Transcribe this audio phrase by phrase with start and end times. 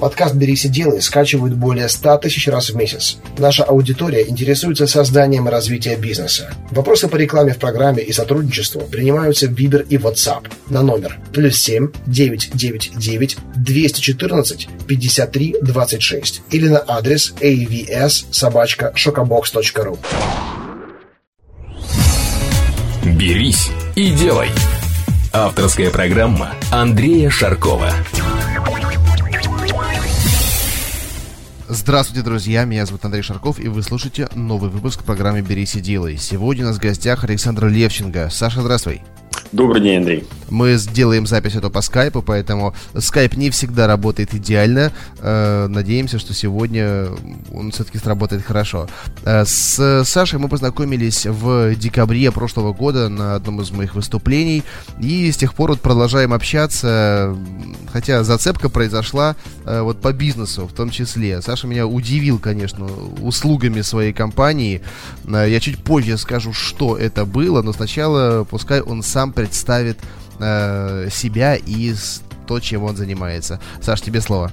[0.00, 3.18] Подкаст «Берись и делай» скачивают более 100 тысяч раз в месяц.
[3.36, 6.50] Наша аудитория интересуется созданием и развитием бизнеса.
[6.70, 11.58] Вопросы по рекламе в программе и сотрудничеству принимаются в Viber и WhatsApp на номер плюс
[11.58, 19.98] 7 999 214 53 26 или на адрес avs собачка шокобокс.ру.
[23.04, 24.48] «Берись и делай»
[25.32, 27.92] Авторская программа Андрея Шаркова.
[31.72, 32.64] Здравствуйте, друзья!
[32.64, 36.16] Меня зовут Андрей Шарков, и вы слушаете новый выпуск программы «Берись и делай».
[36.16, 38.28] Сегодня у нас в гостях Александр Левченко.
[38.28, 39.02] Саша, здравствуй!
[39.52, 40.24] Добрый день, Андрей.
[40.48, 44.92] Мы сделаем запись это по скайпу, поэтому скайп не всегда работает идеально.
[45.18, 47.08] Э, надеемся, что сегодня
[47.52, 48.88] он все-таки сработает хорошо.
[49.24, 54.62] Э, с Сашей мы познакомились в декабре прошлого года на одном из моих выступлений.
[55.00, 57.36] И с тех пор вот продолжаем общаться,
[57.92, 61.42] хотя зацепка произошла э, вот по бизнесу в том числе.
[61.42, 62.88] Саша меня удивил, конечно,
[63.20, 64.80] услугами своей компании.
[65.28, 69.98] Я чуть позже скажу, что это было, но сначала пускай он сам представит
[70.38, 71.94] э, себя и
[72.46, 73.60] то, чем он занимается.
[73.80, 74.50] Саш, тебе слово.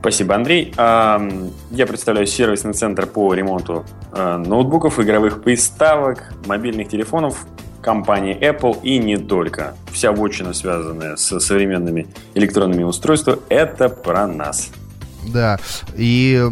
[0.00, 0.74] Спасибо, Андрей.
[0.76, 7.46] Я представляю сервисный центр по ремонту э, ноутбуков, игровых приставок, мобильных телефонов
[7.80, 9.74] компании Apple и не только.
[9.92, 14.70] Вся вотчина, связанная с современными электронными устройствами, это про нас.
[15.26, 15.58] Да,
[15.96, 16.42] и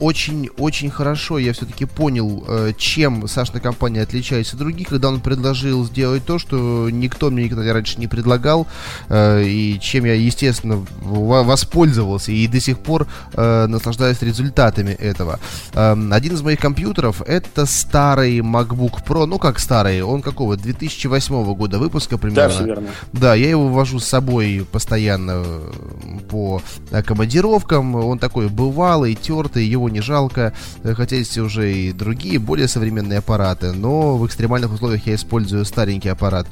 [0.00, 5.20] очень-очень э, хорошо я все-таки понял, э, чем Сашна компания отличается от других, когда он
[5.20, 8.66] предложил сделать то, что никто мне никогда раньше не предлагал,
[9.08, 15.40] э, и чем я, естественно, воспользовался, и до сих пор наслаждаюсь результатами этого.
[15.74, 21.54] Эм, один из моих компьютеров это старый MacBook Pro, ну как старый, он какого, 2008
[21.54, 22.48] года выпуска примерно.
[22.48, 22.88] Да, все верно.
[23.12, 25.44] Да, я его вожу с собой постоянно
[26.28, 26.62] по
[27.04, 27.94] командировке, тренировкам.
[27.94, 30.52] Он такой бывалый, тертый, его не жалко.
[30.82, 33.72] Э, хотя есть уже и другие, более современные аппараты.
[33.72, 36.46] Но в экстремальных условиях я использую старенький аппарат,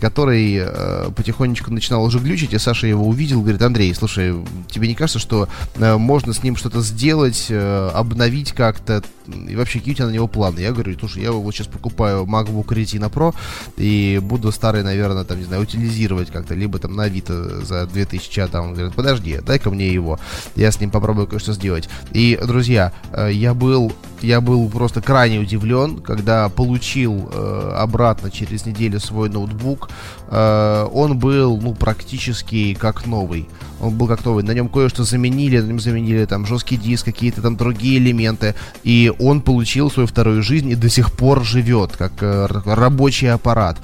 [0.00, 2.54] который э, потихонечку начинал уже глючить.
[2.54, 4.34] И Саша его увидел, говорит, Андрей, слушай,
[4.68, 9.02] тебе не кажется, что э, можно с ним что-то сделать, э, обновить как-то?
[9.48, 10.60] И вообще, какие у тебя на него планы?
[10.60, 13.34] Я говорю, слушай, я вот сейчас покупаю MacBook Retina Pro
[13.76, 18.40] и буду старый, наверное, там, не знаю, утилизировать как-то, либо там на Авито за 2000,
[18.40, 20.18] а там, он говорит, подожди, дай-ка мне его
[20.54, 21.88] я с ним попробую кое-что сделать.
[22.12, 23.92] И, друзья, э, я был,
[24.26, 29.88] я был просто крайне удивлен, когда получил э, обратно через неделю свой ноутбук.
[30.28, 33.48] Э, он был, ну, практически как новый.
[33.80, 34.42] Он был как новый.
[34.42, 38.54] На нем кое-что заменили, на нем заменили там жесткий диск, какие-то там другие элементы.
[38.82, 43.78] И он получил свою вторую жизнь и до сих пор живет, как э, рабочий аппарат.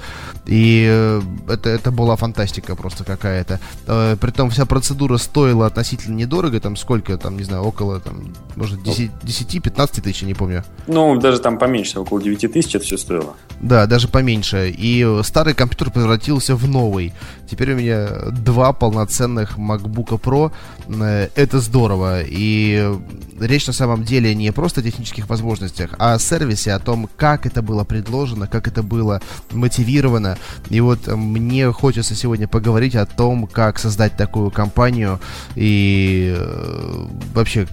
[0.45, 3.59] И э, это, это была фантастика просто какая-то.
[3.87, 8.79] Э, притом вся процедура стоила относительно недорого, там сколько, там, не знаю, около, там, может,
[8.81, 10.63] 10-15 тысяч, я не помню.
[10.87, 13.35] Ну, даже там поменьше, около 9 тысяч это все стоило.
[13.61, 14.73] Да, даже поменьше.
[14.75, 17.13] И старый компьютер превратился в новый.
[17.49, 20.51] Теперь у меня два полноценных MacBook Pro.
[20.89, 22.21] Э, это здорово.
[22.25, 22.91] И
[23.39, 27.45] речь на самом деле не просто о технических возможностях, а о сервисе, о том, как
[27.45, 29.21] это было предложено, как это было
[29.51, 30.37] мотивировано,
[30.69, 35.19] и вот мне хочется сегодня поговорить о том, как создать такую компанию
[35.55, 37.67] и э, вообще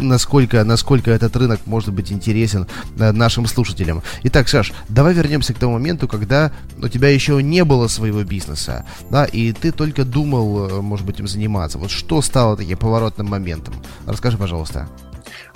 [0.00, 2.66] насколько, насколько этот рынок может быть интересен
[2.98, 4.02] э, нашим слушателям.
[4.24, 8.84] Итак, Саш, давай вернемся к тому моменту, когда у тебя еще не было своего бизнеса,
[9.10, 11.78] да, и ты только думал, может быть, им заниматься.
[11.78, 13.74] Вот что стало таким поворотным моментом?
[14.06, 14.88] Расскажи, пожалуйста.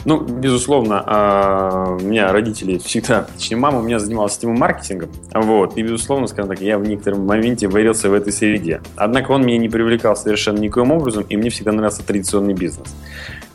[0.04, 5.76] Ну, безусловно, а, у меня родители всегда, точнее, мама у меня занималась системой маркетингом, вот,
[5.76, 8.80] и, безусловно, скажем так, я в некотором моменте варился в этой среде.
[8.96, 12.94] Однако он меня не привлекал совершенно никоим образом, и мне всегда нравился традиционный бизнес.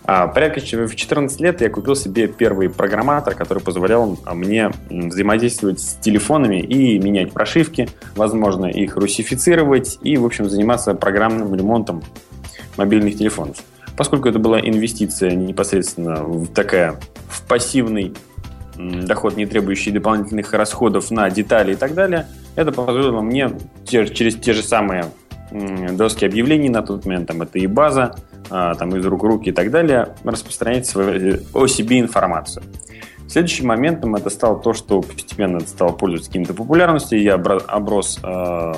[0.06, 5.96] А, порядка в 14 лет я купил себе первый программатор, который позволял мне взаимодействовать с
[5.96, 12.04] телефонами и менять прошивки, возможно, их русифицировать и, в общем, заниматься программным ремонтом
[12.76, 13.58] мобильных телефонов.
[13.96, 17.00] Поскольку это была инвестиция непосредственно в такая
[17.30, 18.14] в пассивный
[18.76, 23.52] доход, не требующий дополнительных расходов на детали и так далее, это позволило мне
[23.86, 25.06] через те же самые
[25.92, 29.50] доски объявлений на тот момент, там это и база, а, там из рук в руки
[29.50, 32.64] и так далее, распространять свою, о себе информацию.
[33.28, 38.74] Следующим моментом это стало то, что постепенно это стало пользоваться каким-то популярностью, я оброс э,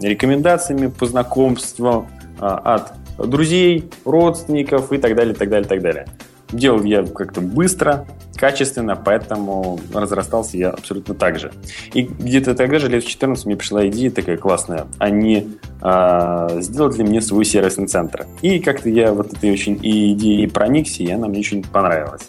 [0.00, 2.08] рекомендациями по знакомству
[2.40, 6.06] э, от друзей, родственников и так далее, так далее, так далее.
[6.50, 8.06] Делал я как-то быстро,
[8.36, 11.52] качественно, поэтому разрастался я абсолютно так же.
[11.92, 15.56] И где-то тогда же, лет в 14, мне пришла идея такая классная, они
[15.86, 18.26] а, сделать ли мне свой сервисный центр.
[18.40, 22.22] И как-то я вот этой очень идеей проникся, и она мне очень понравилась.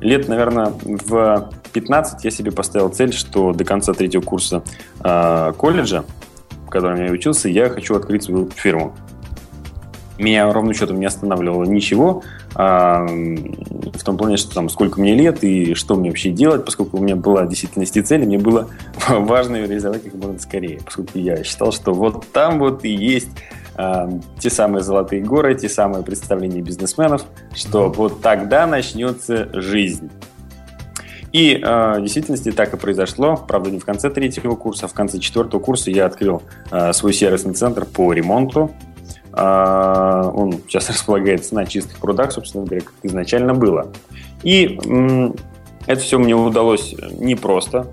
[0.00, 4.62] Лет, наверное, в 15 я себе поставил цель, что до конца третьего курса
[5.02, 6.04] э, колледжа,
[6.66, 8.94] в котором я учился, я хочу открыть свою фирму
[10.20, 12.22] меня ровно счетом не останавливало ничего,
[12.54, 16.98] а, в том плане, что там сколько мне лет и что мне вообще делать, поскольку
[16.98, 18.68] у меня была действительности цели, мне было
[19.08, 23.30] важно ее реализовать как можно скорее, поскольку я считал, что вот там вот и есть
[23.76, 24.08] а,
[24.38, 27.24] те самые золотые горы, те самые представления бизнесменов,
[27.54, 30.10] что вот тогда начнется жизнь.
[31.32, 33.36] И э, в действительности так и произошло.
[33.36, 37.12] Правда, не в конце третьего курса, а в конце четвертого курса я открыл э, свой
[37.12, 38.72] сервисный центр по ремонту
[39.32, 43.92] он сейчас располагается на чистых прудах, собственно говоря, как изначально было.
[44.42, 44.78] И
[45.86, 47.88] это все мне удалось непросто.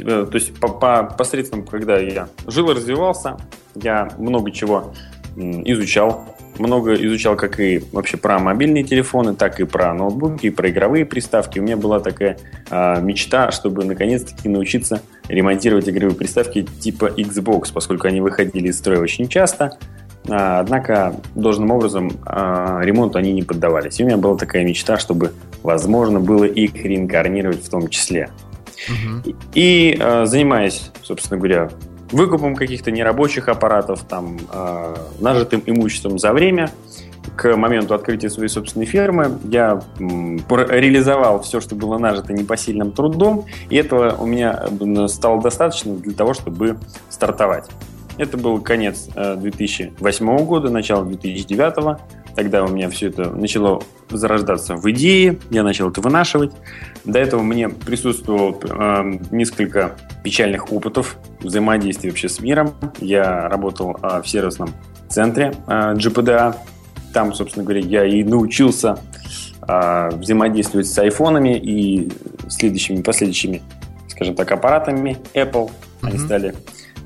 [0.00, 3.36] Э, то есть по, по посредством, когда я жил и развивался,
[3.74, 4.92] я много чего
[5.36, 6.24] изучал.
[6.58, 11.06] Много изучал как и вообще про мобильные телефоны, так и про ноутбуки, и про игровые
[11.06, 11.60] приставки.
[11.60, 12.36] У меня была такая
[12.68, 18.98] э, мечта, чтобы наконец-таки научиться ремонтировать игровые приставки типа Xbox, поскольку они выходили из строя
[18.98, 19.78] очень часто.
[20.30, 23.98] А, однако должным образом а, ремонту они не поддавались.
[24.00, 25.32] И у меня была такая мечта, чтобы
[25.62, 28.30] возможно было их реинкарнировать в том числе.
[28.88, 29.34] Угу.
[29.54, 31.70] И, а, занимаясь, собственно говоря,
[32.10, 34.38] выкупом каких-то нерабочих аппаратов, там,
[35.20, 36.70] нажитым имуществом за время,
[37.36, 43.76] к моменту открытия своей собственной фермы я реализовал все, что было нажито непосильным трудом, и
[43.76, 44.68] этого у меня
[45.08, 46.78] стало достаточно для того, чтобы
[47.10, 47.68] стартовать.
[48.18, 51.98] Это был конец 2008 э, года, начало 2009.
[52.34, 56.52] Тогда у меня все это начало зарождаться в идее, я начал это вынашивать.
[57.04, 62.74] До этого мне присутствовало э, несколько печальных опытов взаимодействия вообще с миром.
[63.00, 64.70] Я работал э, в сервисном
[65.08, 66.56] центре э, GPDA.
[67.12, 68.98] Там, собственно говоря, я и научился
[69.66, 72.10] э, взаимодействовать с айфонами и
[72.48, 73.62] следующими, последующими,
[74.08, 75.70] скажем так, аппаратами Apple.
[76.02, 76.24] Они mm-hmm.
[76.26, 76.54] стали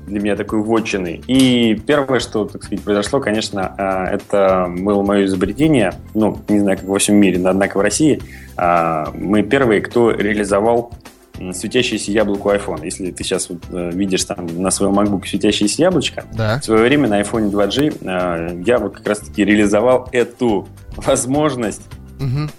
[0.05, 1.23] для меня такой вотчиной.
[1.27, 6.77] И первое, что, так сказать, произошло, конечно, а, это было мое изобретение, ну, не знаю,
[6.77, 8.21] как во всем мире, но однако в России
[8.57, 10.91] а, мы первые, кто реализовал
[11.53, 12.85] светящееся яблоко iPhone.
[12.85, 16.59] Если ты сейчас вот, э, видишь там на своем MacBook светящееся яблочко, да.
[16.59, 21.81] в свое время на iPhone 2G а, я вот как раз-таки реализовал эту возможность
[22.19, 22.49] угу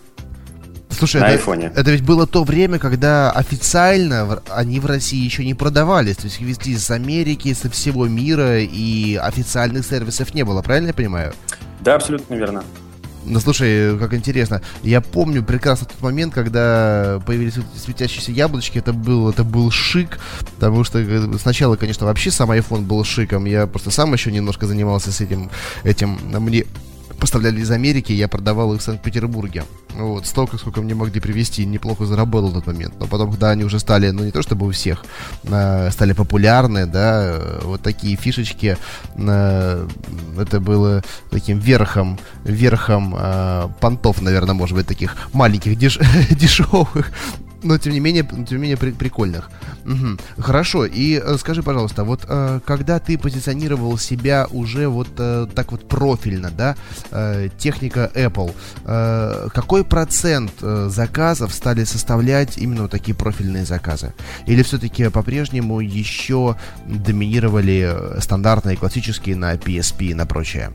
[1.07, 1.73] Слушай, на это, айфоне.
[1.75, 6.17] Это ведь было то время, когда официально они в России еще не продавались.
[6.17, 10.89] То есть их везли из Америки, со всего мира, и официальных сервисов не было, правильно
[10.89, 11.35] я понимаю?
[11.81, 12.65] Да, абсолютно верно.
[13.27, 14.61] Ну, слушай, как интересно.
[14.83, 18.79] Я помню прекрасно тот момент, когда появились светящиеся яблочки.
[18.79, 20.19] Это был, это был шик,
[20.57, 23.47] потому что э, сначала, конечно, вообще сам iPhone был шиком.
[23.47, 25.51] Я просто сам еще немножко занимался с этим.
[25.85, 26.19] этим.
[26.39, 26.65] Мне
[27.19, 29.65] поставляли из Америки, я продавал их в Санкт-Петербурге.
[29.95, 32.95] Вот, столько, сколько мне могли привезти, неплохо заработал в тот момент.
[32.99, 35.05] Но потом, когда они уже стали, ну не то чтобы у всех,
[35.45, 38.77] э, стали популярны, да, вот такие фишечки,
[39.17, 39.89] э,
[40.39, 45.99] это было таким верхом, верхом э, понтов, наверное, может быть, таких маленьких, деш
[46.31, 47.13] дешевых
[47.65, 49.51] но тем не менее, тем не менее при, прикольных.
[49.85, 50.43] Угу.
[50.43, 55.73] Хорошо, и э, скажи, пожалуйста, вот э, когда ты позиционировал себя уже вот э, так
[55.73, 56.77] вот профильно, да,
[57.11, 64.15] э, техника Apple, э, какой процент э, заказов стали составлять именно вот такие профильные заказы?
[64.47, 66.57] Или все-таки по-прежнему еще
[66.87, 70.71] доминировали э, стандартные, классические на PSP и на прочее?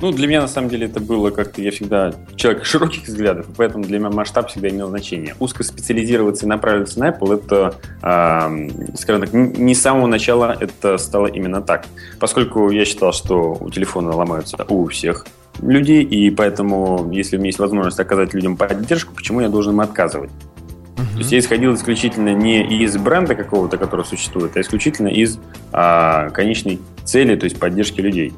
[0.00, 3.84] Ну, для меня, на самом деле, это было как-то, я всегда человек широких взглядов, поэтому
[3.84, 5.34] для меня масштаб всегда имел значение.
[5.38, 10.98] Узко специализироваться и направиться на Apple, это, э, скажем так, не с самого начала это
[10.98, 11.86] стало именно так.
[12.18, 15.26] Поскольку я считал, что у телефона ломаются у всех
[15.62, 19.80] людей, и поэтому, если у меня есть возможность оказать людям поддержку, почему я должен им
[19.80, 20.30] отказывать?
[20.96, 21.12] Uh-huh.
[21.12, 25.38] То есть я исходил исключительно не из бренда какого-то, который существует, а исключительно из
[25.72, 28.32] а, конечной цели, то есть поддержки людей.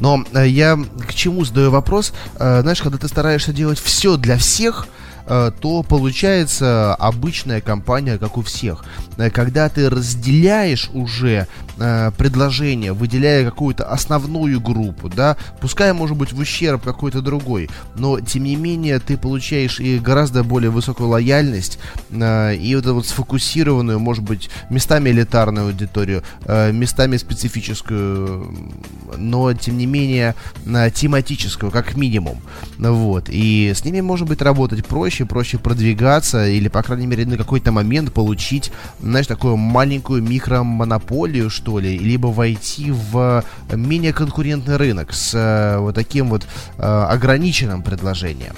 [0.00, 2.12] Но э, я к чему задаю вопрос?
[2.36, 4.86] Э, знаешь, когда ты стараешься делать все для всех,
[5.28, 8.84] то получается обычная компания, как у всех.
[9.18, 11.46] Э, когда ты разделяешь уже
[11.78, 18.20] э, предложение, выделяя какую-то основную группу, да, пускай может быть в ущерб какой-то другой, но
[18.20, 21.78] тем не менее ты получаешь и гораздо более высокую лояльность,
[22.10, 28.54] и вот эту вот сфокусированную, может быть, местами элитарную аудиторию, местами специфическую,
[29.16, 30.34] но тем не менее
[30.94, 32.40] тематическую, как минимум.
[32.78, 33.28] Вот.
[33.28, 37.36] И с ними может быть работать проще, проще, проще продвигаться или, по крайней мере, на
[37.36, 45.12] какой-то момент получить, знаешь, такую маленькую микромонополию, что ли, либо войти в менее конкурентный рынок
[45.12, 46.46] с э, вот таким вот
[46.78, 48.54] э, ограниченным предложением.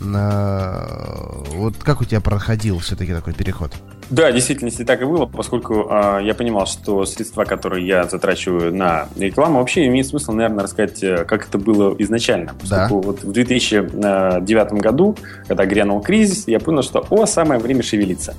[0.00, 3.72] Э, вот как у тебя проходил все-таки такой переход?
[4.10, 9.08] Да, действительно, так и было, поскольку э, я понимал, что средства, которые я затрачиваю на
[9.16, 12.54] рекламу, вообще имеет смысл, наверное, рассказать, э, как это было изначально.
[12.58, 13.06] Поскольку да.
[13.08, 18.34] вот в 2009 году, когда грянул кризис, я понял, что о, самое время шевелиться.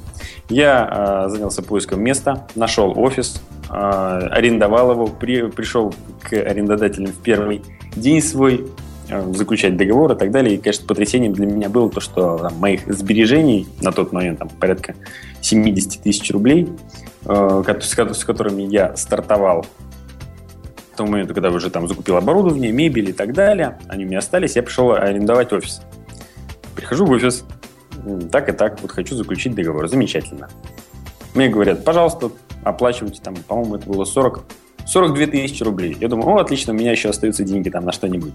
[0.50, 7.22] Я э, занялся поиском места, нашел офис, э, арендовал его, при, пришел к арендодателям в
[7.22, 7.62] первый
[7.96, 10.56] день свой, Э, заключать договор и так далее.
[10.56, 14.50] И, конечно, потрясением для меня было то, что там, моих сбережений на тот момент там,
[14.50, 14.96] порядка
[15.42, 16.70] 70 тысяч рублей,
[17.26, 19.66] э, с которыми я стартовал
[20.94, 24.20] к тому моменту, когда уже там закупил оборудование, мебель и так далее, они у меня
[24.20, 25.82] остались, я пришел арендовать офис.
[26.76, 27.46] Прихожу в офис,
[28.32, 29.88] так и так, вот хочу заключить договор.
[29.88, 30.50] Замечательно.
[31.34, 32.32] Мне говорят, пожалуйста,
[32.64, 34.44] оплачивайте там, по-моему, это было 40,
[34.86, 35.96] 42 тысячи рублей.
[36.00, 38.34] Я думаю, о, отлично, у меня еще остаются деньги там на что-нибудь.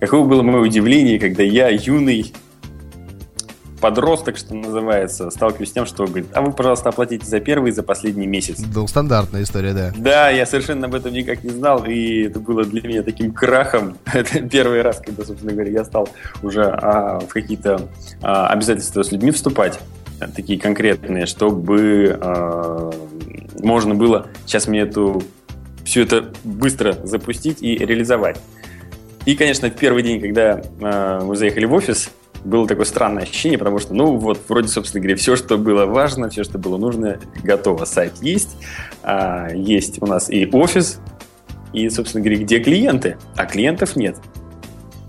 [0.00, 2.32] Каково было мое удивление, когда я, юный
[3.80, 7.72] подросток, что называется, сталкиваюсь с тем, что говорит, а вы, пожалуйста, оплатите за первый и
[7.72, 8.58] за последний месяц.
[8.74, 9.92] Ну, стандартная история, да.
[9.96, 13.96] Да, я совершенно об этом никак не знал, и это было для меня таким крахом.
[14.12, 16.08] Это первый раз, когда, собственно говоря, я стал
[16.42, 17.88] уже а, в какие-то
[18.20, 19.78] а, обязательства с людьми вступать,
[20.34, 22.90] такие конкретные, чтобы а,
[23.60, 25.22] можно было сейчас мне эту
[25.84, 28.38] все это быстро запустить и реализовать.
[29.28, 32.08] И, конечно, в первый день, когда э, мы заехали в офис,
[32.46, 36.30] было такое странное ощущение, потому что, ну, вот, вроде, собственно говоря, все, что было важно,
[36.30, 37.84] все, что было нужно, готово.
[37.84, 38.56] Сайт есть,
[39.02, 40.98] э, есть у нас и офис,
[41.74, 44.16] и, собственно говоря, где клиенты, а клиентов нет.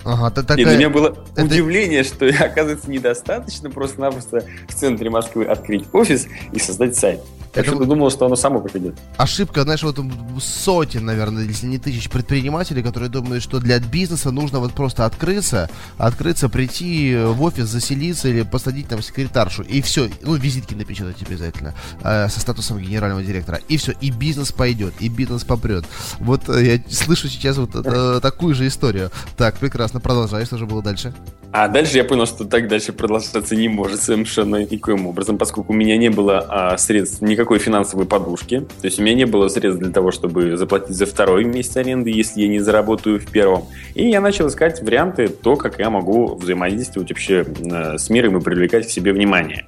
[0.03, 0.57] Ага, ты такая...
[0.57, 1.45] И для меня было это...
[1.45, 7.21] удивление, что, оказывается, недостаточно просто-напросто в центре Москвы открыть офис и создать сайт.
[7.55, 7.75] Я это...
[7.75, 8.95] думал, что оно само придет.
[9.17, 9.99] Ошибка, знаешь, вот
[10.41, 15.69] сотен, наверное, если не тысяч предпринимателей, которые думают, что для бизнеса нужно вот просто открыться,
[15.97, 21.73] открыться, прийти в офис, заселиться или посадить там секретаршу, и все, ну, визитки напечатать обязательно,
[22.03, 25.85] э, со статусом генерального директора, и все, и бизнес пойдет, и бизнес попрет.
[26.19, 29.11] Вот э, я слышу сейчас вот э, такую же историю.
[29.37, 31.13] Так, прекрасно, продолжай, что же было дальше?
[31.51, 35.75] А дальше я понял, что так дальше продолжаться не может совершенно никоим образом, поскольку у
[35.75, 38.67] меня не было а, средств никакой никакой финансовой подушки.
[38.81, 42.09] То есть у меня не было средств для того, чтобы заплатить за второй месяц аренды,
[42.09, 43.63] если я не заработаю в первом.
[43.95, 48.41] И я начал искать варианты, то, как я могу взаимодействовать вообще э, с миром и
[48.41, 49.67] привлекать к себе внимание.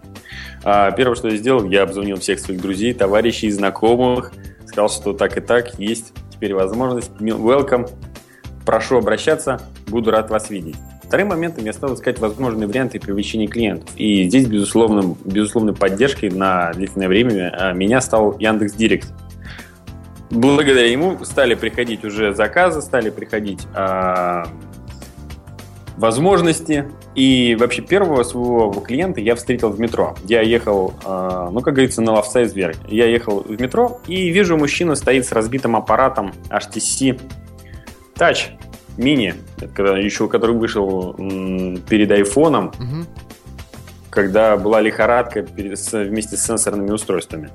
[0.65, 4.33] А первое, что я сделал, я обзвонил всех своих друзей, товарищей, знакомых,
[4.65, 7.11] сказал, что так и так, есть теперь возможность.
[7.19, 7.89] Welcome,
[8.65, 10.75] прошу обращаться, буду рад вас видеть.
[11.11, 13.89] Вторым моментом я стал искать возможные варианты привлечения клиентов.
[13.97, 19.09] И здесь, безусловно, безусловной поддержкой на длительное время а, меня стал Яндекс Директ.
[20.29, 24.47] Благодаря ему стали приходить уже заказы, стали приходить а,
[25.97, 26.89] возможности.
[27.13, 30.15] И вообще первого своего клиента я встретил в метро.
[30.23, 32.77] Я ехал, а, ну, как говорится, на ловца из зверь.
[32.87, 37.19] Я ехал в метро и вижу, мужчина стоит с разбитым аппаратом HTC
[38.15, 38.51] Touch
[38.97, 39.35] мини,
[39.75, 41.13] когда еще который вышел
[41.89, 43.05] перед айфоном, угу.
[44.09, 47.49] когда была лихорадка вместе с сенсорными устройствами.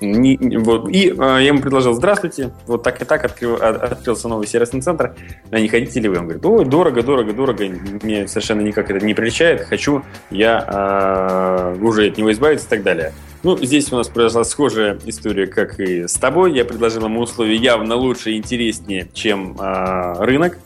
[0.00, 0.90] Не, вот.
[0.90, 5.14] И э, я ему предложил, здравствуйте, вот так и так открыл, открылся новый сервисный центр,
[5.50, 6.18] а не хотите ли вы?
[6.18, 7.64] Он говорит, ой, дорого, дорого, дорого,
[8.02, 12.82] мне совершенно никак это не приличает, хочу я э, уже от него избавиться и так
[12.82, 13.12] далее.
[13.42, 16.54] Ну, здесь у нас произошла схожая история, как и с тобой.
[16.54, 20.58] Я предложил ему условия явно лучше и интереснее, чем э, рынок.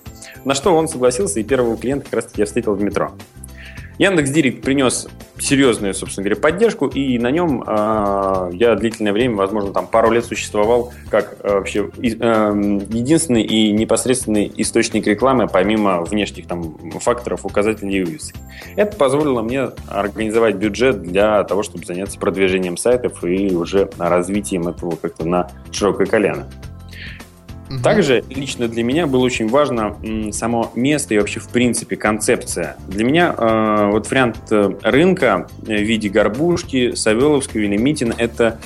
[0.45, 3.13] На что он согласился, и первого клиента как раз-таки я встретил в метро.
[4.01, 9.75] Яндекс Директ принес серьезную, собственно говоря, поддержку, и на нем э, я длительное время, возможно,
[9.75, 16.47] там пару лет существовал как э, вообще э, единственный и непосредственный источник рекламы, помимо внешних
[16.47, 18.37] там факторов, указателей и вывесок.
[18.75, 24.97] Это позволило мне организовать бюджет для того, чтобы заняться продвижением сайтов и уже развитием этого
[24.97, 26.49] как-то на широкое колено.
[27.83, 29.97] Также лично для меня было очень важно
[30.33, 32.77] само место и вообще в принципе концепция.
[32.89, 38.59] Для меня э, вот вариант э, рынка в виде горбушки, Савеловского или Митина это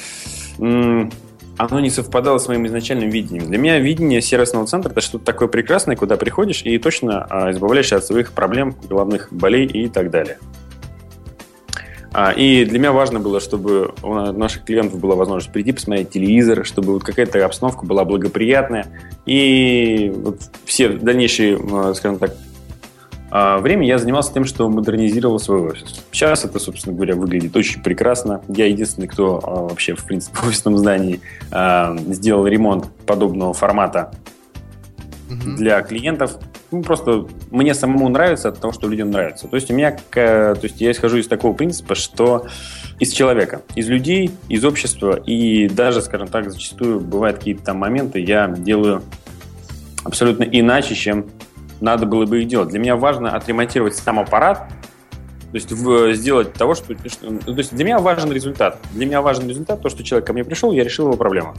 [0.58, 1.08] э,
[1.56, 3.46] оно не совпадало с моим изначальным видением.
[3.46, 7.96] Для меня видение сервисного центра это что-то такое прекрасное, куда приходишь и точно э, избавляешься
[7.96, 10.38] от своих проблем, головных болей и так далее.
[12.14, 16.64] А, и для меня важно было, чтобы у наших клиентов была возможность прийти посмотреть телевизор,
[16.64, 18.86] чтобы вот какая-то обстановка была благоприятная.
[19.26, 21.58] И вот все дальнейшие,
[21.94, 22.36] скажем так,
[23.32, 26.04] а, время я занимался тем, что модернизировал свой офис.
[26.12, 28.42] Сейчас это, собственно говоря, выглядит очень прекрасно.
[28.46, 31.20] Я единственный, кто а, вообще, в принципе, в офисном здании
[32.12, 34.14] сделал ремонт подобного формата
[35.28, 36.38] для клиентов.
[36.74, 39.46] Ну, просто мне самому нравится от того, что людям нравится.
[39.46, 42.48] То есть у меня, то есть я исхожу из такого принципа, что
[42.98, 48.18] из человека, из людей, из общества, и даже, скажем так, зачастую бывают какие-то там моменты,
[48.18, 49.02] я делаю
[50.02, 51.26] абсолютно иначе, чем
[51.80, 52.70] надо было бы их делать.
[52.70, 54.68] Для меня важно отремонтировать сам аппарат,
[55.52, 57.38] то есть в, сделать того, что, что...
[57.38, 58.80] То есть для меня важен результат.
[58.94, 61.54] Для меня важен результат, то, что человек ко мне пришел, я решил его проблему.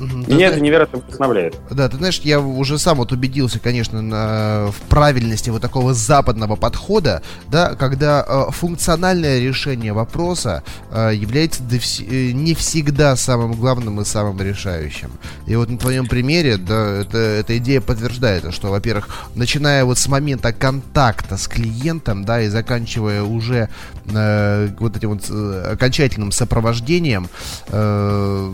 [0.00, 0.16] Угу.
[0.16, 1.56] Меня да, это невероятно вдохновляет.
[1.70, 6.56] Да, ты знаешь, я уже сам вот убедился, конечно, на, в правильности вот такого западного
[6.56, 14.04] подхода, да, когда э, функциональное решение вопроса э, является э, не всегда самым главным и
[14.04, 15.12] самым решающим.
[15.46, 20.08] И вот на твоем примере, да, это, эта идея подтверждает, что, во-первых, начиная вот с
[20.08, 23.68] момента контакта с клиентом, да, и заканчивая уже
[24.06, 27.28] э, вот этим вот э, окончательным сопровождением,
[27.68, 28.52] э,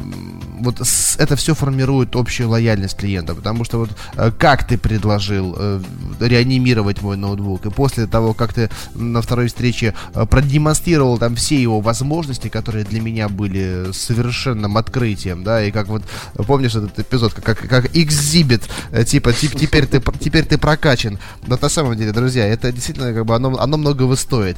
[0.61, 5.55] вот с, это все формирует общую лояльность клиента, потому что вот э, как ты предложил
[5.59, 5.81] э,
[6.21, 11.61] реанимировать мой ноутбук, и после того, как ты на второй встрече э, продемонстрировал там все
[11.61, 16.03] его возможности, которые для меня были совершенным открытием, да, и как вот,
[16.47, 18.62] помнишь этот эпизод, как, как экзибит,
[19.07, 23.26] типа, типа теперь ты, теперь ты прокачан, но на самом деле, друзья, это действительно как
[23.26, 24.57] бы оно, оно многого стоит,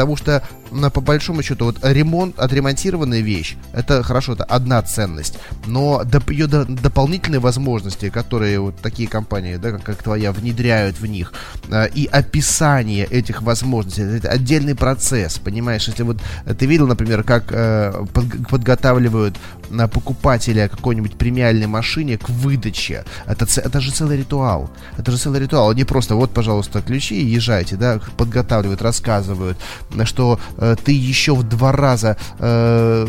[0.00, 0.42] потому что
[0.90, 6.46] по большому счету вот ремонт, отремонтированная вещь, это хорошо, это одна ценность, но доп, ее
[6.46, 11.34] до, дополнительные возможности, которые вот такие компании, да, как, как твоя, внедряют в них,
[11.70, 15.86] э, и описание этих возможностей, это отдельный процесс, понимаешь?
[15.86, 16.18] Если вот
[16.58, 19.59] ты видел, например, как э, под, подготавливают на
[19.92, 24.70] покупателя какой-нибудь премиальной машине к выдаче, это, это же целый ритуал.
[24.98, 25.70] Это же целый ритуал.
[25.70, 29.58] Они просто, вот, пожалуйста, ключи и езжайте, да, подготавливают, рассказывают,
[30.04, 33.06] что э, ты еще в два раза э,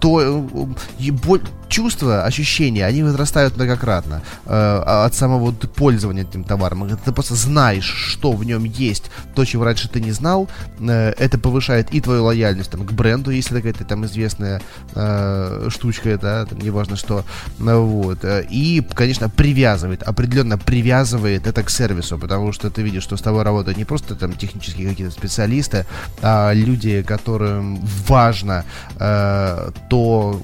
[0.00, 1.40] то э, боль,
[1.74, 6.88] чувства, ощущения, они возрастают многократно э, от самого пользования этим товаром.
[7.04, 10.48] Ты просто знаешь, что в нем есть, то, чего раньше ты не знал,
[10.78, 14.60] э, это повышает и твою лояльность там, к бренду, если какая-то там известная
[14.94, 17.24] э, штучка, да, там, неважно что,
[17.58, 23.02] ну, вот, э, и, конечно, привязывает, определенно привязывает это к сервису, потому что ты видишь,
[23.02, 25.86] что с тобой работают не просто там технические какие-то специалисты,
[26.22, 28.64] а люди, которым важно
[29.00, 30.40] э, то,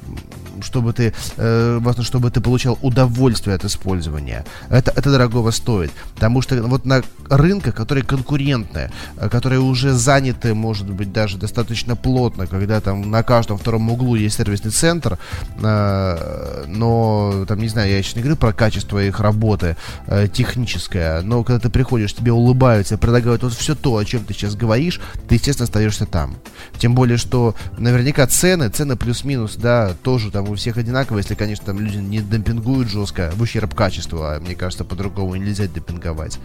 [0.62, 4.44] чтобы ты, э, чтобы ты получал удовольствие от использования.
[4.68, 5.90] Это, это дорогого стоит.
[6.14, 11.96] Потому что вот на рынках, которые конкурентные, э, которые уже заняты, может быть, даже достаточно
[11.96, 15.18] плотно, когда там на каждом втором углу есть сервисный центр,
[15.62, 21.22] э, но там, не знаю, я еще не говорю про качество их работы э, техническое,
[21.22, 25.00] но когда ты приходишь, тебе улыбаются, предлагают вот все то, о чем ты сейчас говоришь,
[25.28, 26.36] ты, естественно, остаешься там.
[26.78, 31.66] Тем более, что наверняка цены, цены плюс-минус, да, тоже там у всех одинаковые, если, конечно,
[31.66, 36.38] там люди не демпингуют жестко в ущерб качеству, а мне кажется, по-другому нельзя демпинговать.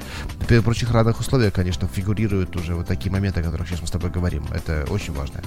[0.47, 3.91] При прочих равных условиях, конечно, фигурируют уже вот такие моменты, о которых сейчас мы с
[3.91, 4.45] тобой говорим.
[4.53, 5.41] Это очень важно.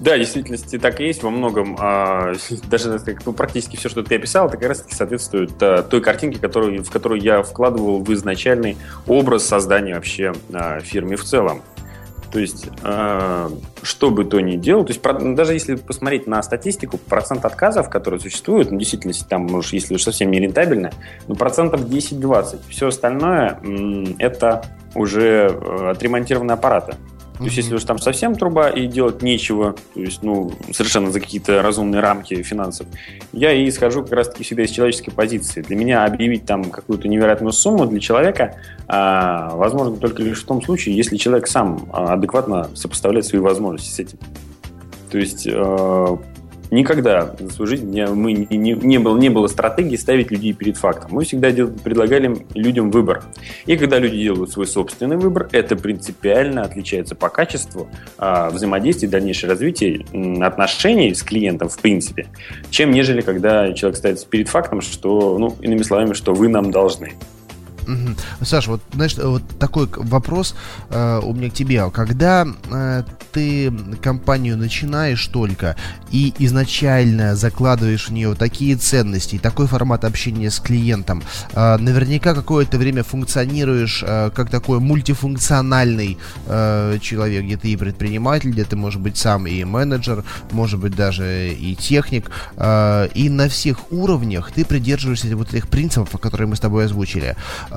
[0.00, 1.76] Да, в действительности так и есть во многом.
[1.78, 2.32] А,
[2.70, 6.82] даже ну, практически все, что ты описал, это как раз-таки соответствует а, той картинке, которую,
[6.82, 11.60] в которую я вкладывал в изначальный образ создания вообще а, фирмы в целом.
[12.30, 13.50] То есть, э,
[13.82, 15.02] что бы то ни делал, то есть,
[15.34, 20.02] даже если посмотреть на статистику, процент отказов, которые существуют, ну, действительно, там, может, если уж
[20.02, 20.92] совсем не рентабельно,
[21.26, 22.60] ну, процентов 10-20.
[22.68, 23.58] Все остальное
[24.18, 24.64] это
[24.94, 26.94] уже э, отремонтированные аппараты.
[27.40, 31.20] То есть, если уж там совсем труба и делать нечего, то есть, ну, совершенно за
[31.20, 32.86] какие-то разумные рамки финансов,
[33.32, 35.62] я и исхожу как раз-таки всегда из человеческой позиции.
[35.62, 40.60] Для меня объявить там какую-то невероятную сумму для человека а, возможно только лишь в том
[40.60, 44.18] случае, если человек сам а, адекватно сопоставляет свои возможности с этим.
[45.10, 46.18] То есть, а,
[46.70, 50.52] никогда за свою жизнь не, мы не, не, не, было, не было стратегии ставить людей
[50.52, 51.10] перед фактом.
[51.12, 53.22] Мы всегда дел, предлагали людям выбор.
[53.66, 59.50] И когда люди делают свой собственный выбор, это принципиально отличается по качеству а, взаимодействия дальнейшее
[59.50, 60.04] развитие
[60.44, 62.28] отношений с клиентом в принципе,
[62.70, 67.12] чем нежели когда человек ставится перед фактом, что, ну, иными словами, что вы нам должны.
[67.90, 68.44] Угу.
[68.44, 70.54] Саша, вот знаешь, вот такой вопрос
[70.90, 71.90] э, у меня к тебе.
[71.90, 73.72] Когда э, ты
[74.02, 75.76] компанию начинаешь только
[76.10, 81.22] и изначально закладываешь в нее такие ценности, такой формат общения с клиентом,
[81.52, 88.50] э, наверняка какое-то время функционируешь э, как такой мультифункциональный э, человек, где ты и предприниматель,
[88.50, 93.48] где ты, может быть, сам и менеджер, может быть, даже и техник, э, и на
[93.48, 97.36] всех уровнях ты придерживаешься вот этих принципов, которые мы с тобой озвучили.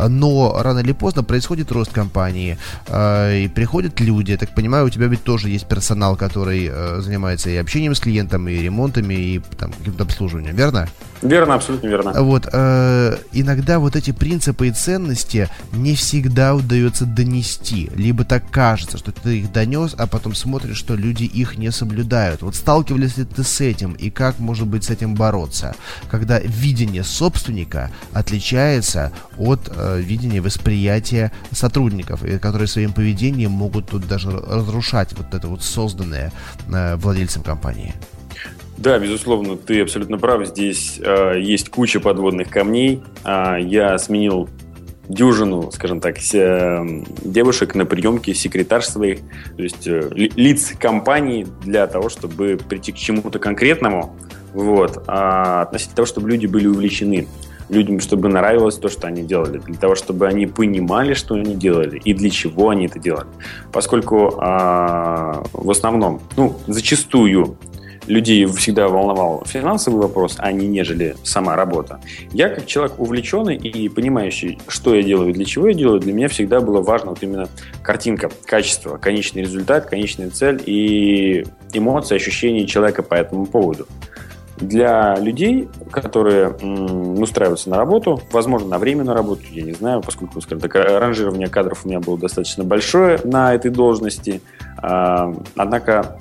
[0.09, 5.07] Но рано или поздно происходит рост компании, и приходят люди, я так понимаю, у тебя
[5.07, 10.03] ведь тоже есть персонал, который занимается и общением с клиентом, и ремонтами, и там, каким-то
[10.03, 10.87] обслуживанием, верно?
[11.21, 12.21] Верно, абсолютно верно.
[12.21, 17.89] Вот, э, иногда вот эти принципы и ценности не всегда удается донести.
[17.95, 22.41] Либо так кажется, что ты их донес, а потом смотришь, что люди их не соблюдают.
[22.41, 25.75] Вот сталкивались ли ты с этим, и как, может быть, с этим бороться?
[26.11, 34.31] Когда видение собственника отличается от э, видения восприятия сотрудников, которые своим поведением могут тут даже
[34.31, 36.31] разрушать вот это вот созданное
[36.67, 37.93] э, владельцем компании.
[38.77, 40.45] Да, безусловно, ты абсолютно прав.
[40.47, 43.01] Здесь э, есть куча подводных камней.
[43.23, 44.49] Э, я сменил
[45.07, 49.19] дюжину, скажем так, э, девушек на приемке секретарь своих,
[49.55, 54.17] то есть э, лиц компании для того, чтобы прийти к чему-то конкретному,
[54.53, 57.27] вот, а относительно того, чтобы люди были увлечены
[57.73, 61.99] людям, чтобы нравилось то, что они делали, для того, чтобы они понимали, что они делали
[62.05, 63.27] и для чего они это делали.
[63.71, 67.57] Поскольку а, в основном, ну, зачастую
[68.07, 71.99] людей всегда волновал финансовый вопрос, а не нежели сама работа.
[72.31, 76.13] Я, как человек увлеченный и понимающий, что я делаю и для чего я делаю, для
[76.13, 77.47] меня всегда было важно вот именно
[77.81, 83.87] картинка, качество, конечный результат, конечная цель и эмоции, ощущения человека по этому поводу
[84.63, 90.41] для людей, которые м, устраиваются на работу, возможно, на временную работу, я не знаю, поскольку,
[90.41, 94.41] скажем так, ранжирование кадров у меня было достаточно большое на этой должности.
[94.77, 96.17] А, однако,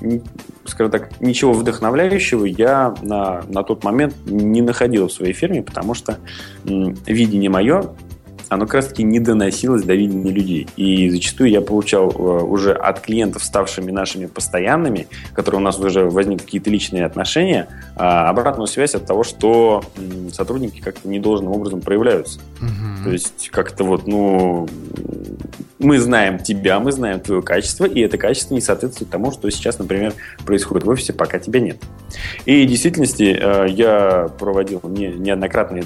[0.64, 5.94] скажем так, ничего вдохновляющего я на, на тот момент не находил в своей фирме, потому
[5.94, 6.18] что
[6.66, 7.84] м, видение мое
[8.52, 10.68] оно как раз-таки не доносилось до видения людей.
[10.76, 16.04] И зачастую я получал э, уже от клиентов, ставшими нашими постоянными, которые у нас уже
[16.04, 19.84] возникли какие-то личные отношения, а, обратную связь от того, что
[20.32, 22.40] сотрудники как-то недолжным образом проявляются.
[22.60, 23.04] Угу.
[23.04, 24.68] То есть как-то вот, ну,
[25.78, 29.78] мы знаем тебя, мы знаем твое качество, и это качество не соответствует тому, что сейчас,
[29.78, 31.78] например, происходит в офисе, пока тебя нет.
[32.44, 35.84] И в действительности э, я проводил не, неоднократные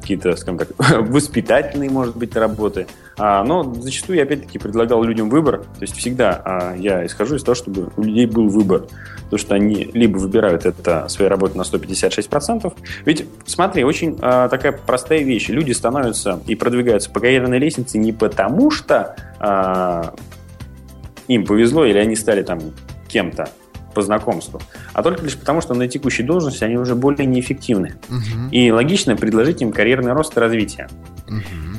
[0.00, 0.68] какие-то, скажем так,
[1.08, 6.42] воспитательные, может быть, работы, а, но зачастую я опять-таки предлагал людям выбор, то есть всегда
[6.44, 8.86] а, я исхожу из того, чтобы у людей был выбор,
[9.30, 12.72] то что они либо выбирают это своей работы на 156%,
[13.04, 18.12] ведь смотри, очень а, такая простая вещь, люди становятся и продвигаются по карьерной лестнице не
[18.12, 20.14] потому, что а,
[21.28, 22.60] им повезло или они стали там
[23.08, 23.48] кем-то
[23.96, 24.60] по знакомству,
[24.92, 27.94] а только лишь потому, что на текущей должности они уже более неэффективны.
[28.10, 28.50] Угу.
[28.52, 30.88] И логично предложить им карьерный рост и развитие.
[31.26, 31.75] Угу.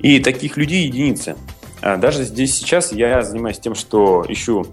[0.00, 1.36] И таких людей единицы.
[1.82, 4.66] А даже здесь сейчас я занимаюсь тем, что ищу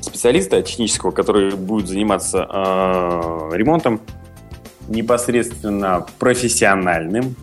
[0.00, 4.00] специалиста технического, который будет заниматься э, ремонтом
[4.88, 7.36] непосредственно профессиональным,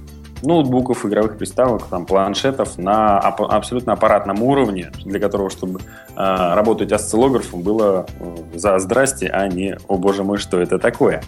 [0.44, 5.84] ноутбуков, игровых приставок, там, планшетов на ап- абсолютно аппаратном уровне, для которого, чтобы э,
[6.16, 11.24] работать осциллографом, было э, за здрасте, а не «О боже мой, что это такое?».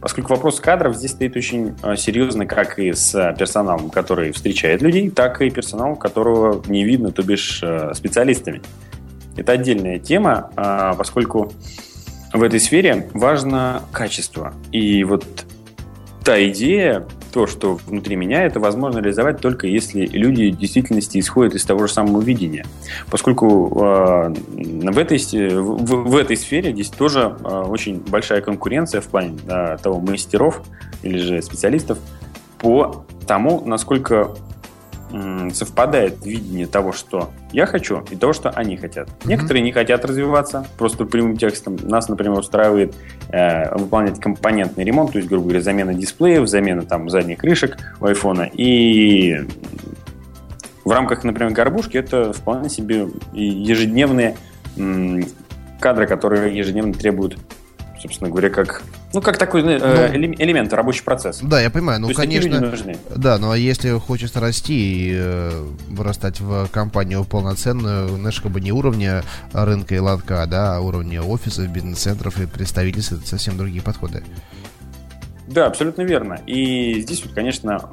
[0.00, 5.10] Поскольку вопрос кадров здесь стоит очень э, серьезно, как и с персоналом, который встречает людей,
[5.10, 8.62] так и персоналом, которого не видно, то бишь э, специалистами.
[9.36, 11.52] Это отдельная тема, э, поскольку
[12.32, 14.52] в этой сфере важно качество.
[14.70, 15.24] И вот
[16.24, 21.54] та идея, то, что внутри меня, это возможно реализовать только если люди в действительности исходят
[21.54, 22.64] из того же самого видения.
[23.10, 24.34] Поскольку э,
[24.90, 25.18] в, этой,
[25.58, 30.62] в, в этой сфере здесь тоже э, очень большая конкуренция в плане э, того мастеров
[31.02, 31.98] или же специалистов
[32.58, 34.34] по тому, насколько
[35.52, 39.08] совпадает видение того, что я хочу, и того, что они хотят.
[39.08, 39.28] Mm-hmm.
[39.28, 41.76] Некоторые не хотят развиваться, просто прямым текстом.
[41.82, 42.94] Нас, например, устраивает
[43.28, 48.06] э, выполнять компонентный ремонт, то есть, грубо говоря, замена дисплеев, замена там задних крышек у
[48.06, 48.50] айфона.
[48.52, 49.46] И
[50.84, 54.36] в рамках, например, горбушки это вполне себе ежедневные
[54.76, 55.24] м-
[55.80, 57.38] кадры, которые ежедневно требуют
[58.06, 61.40] собственно говоря, как ну, как такой э, ну, элемент, рабочий процесс.
[61.42, 62.00] Да, я понимаю.
[62.00, 62.60] Ну, конечно.
[62.60, 62.96] Нужны.
[63.14, 68.72] Да, но если хочется расти и э, вырастать в компанию полноценную, знаешь, как бы не
[68.72, 74.22] уровня рынка и лотка, да, а уровня офисов, бизнес-центров и представительств, это совсем другие подходы.
[75.56, 76.40] Да, абсолютно верно.
[76.46, 77.88] И здесь вот, конечно,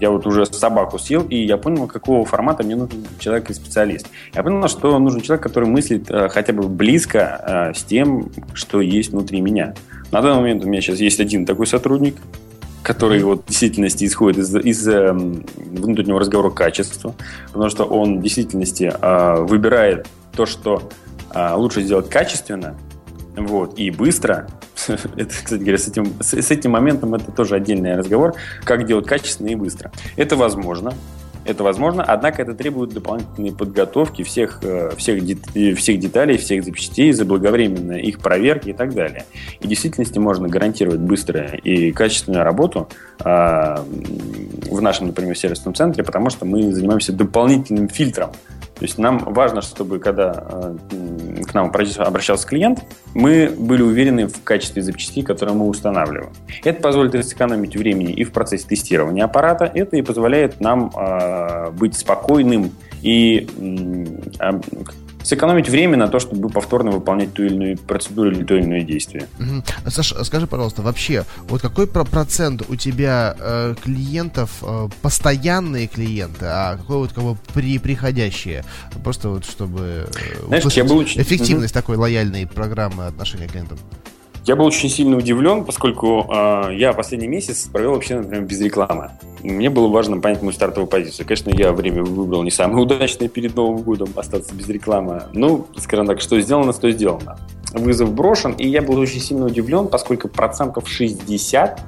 [0.00, 4.06] я вот уже собаку съел, и я понял, какого формата мне нужен человек и специалист.
[4.32, 8.80] Я понял, что нужен человек, который мыслит э, хотя бы близко э, с тем, что
[8.80, 9.74] есть внутри меня.
[10.10, 12.16] На данный момент у меня сейчас есть один такой сотрудник,
[12.82, 17.14] который вот в действительности исходит из, из э, внутреннего разговора качества,
[17.52, 18.90] потому что он в действительности
[19.46, 20.88] выбирает то, что
[21.34, 22.74] лучше сделать качественно,
[23.36, 24.48] вот, и быстро,
[24.88, 29.06] это, кстати говоря, с этим, с, с этим моментом это тоже отдельный разговор, как делать
[29.06, 29.92] качественно и быстро.
[30.16, 30.94] Это возможно.
[31.44, 35.22] это возможно, однако это требует дополнительной подготовки всех, э, всех,
[35.76, 39.26] всех деталей, всех запчастей, заблаговременной их проверки и так далее.
[39.60, 42.88] И в действительности можно гарантировать быструю и качественную работу
[43.20, 43.84] а,
[44.70, 48.32] в нашем, например, сервисном центре, потому что мы занимаемся дополнительным фильтром
[48.76, 50.76] то есть нам важно, чтобы когда э,
[51.48, 52.84] к нам обращался клиент,
[53.14, 56.30] мы были уверены в качестве запчастей, которые мы устанавливаем.
[56.62, 59.64] Это позволит сэкономить времени и в процессе тестирования аппарата.
[59.64, 63.48] Это и позволяет нам э, быть спокойным и
[64.38, 64.60] э,
[65.26, 68.82] сэкономить время на то, чтобы повторно выполнять ту или иную процедуру или то или иное
[68.82, 69.26] действие.
[69.40, 69.90] Угу.
[69.90, 76.76] Саш, скажи, пожалуйста, вообще, вот какой процент у тебя э, клиентов э, постоянные клиенты, а
[76.76, 78.64] какой вот кого при приходящие?
[79.02, 81.80] Просто вот чтобы э, Знаешь, я был эффективность угу.
[81.80, 83.78] такой лояльной программы отношения к клиентам.
[84.46, 89.10] Я был очень сильно удивлен, поскольку э, я последний месяц провел вообще, например, без рекламы.
[89.42, 91.26] Мне было важно понять мою стартовую позицию.
[91.26, 95.24] Конечно, я время выбрал не самое удачное перед Новым годом, остаться без рекламы.
[95.32, 97.38] Ну, скажем так, что сделано, то сделано.
[97.72, 101.82] Вызов брошен, и я был очень сильно удивлен, поскольку процентов 60 а,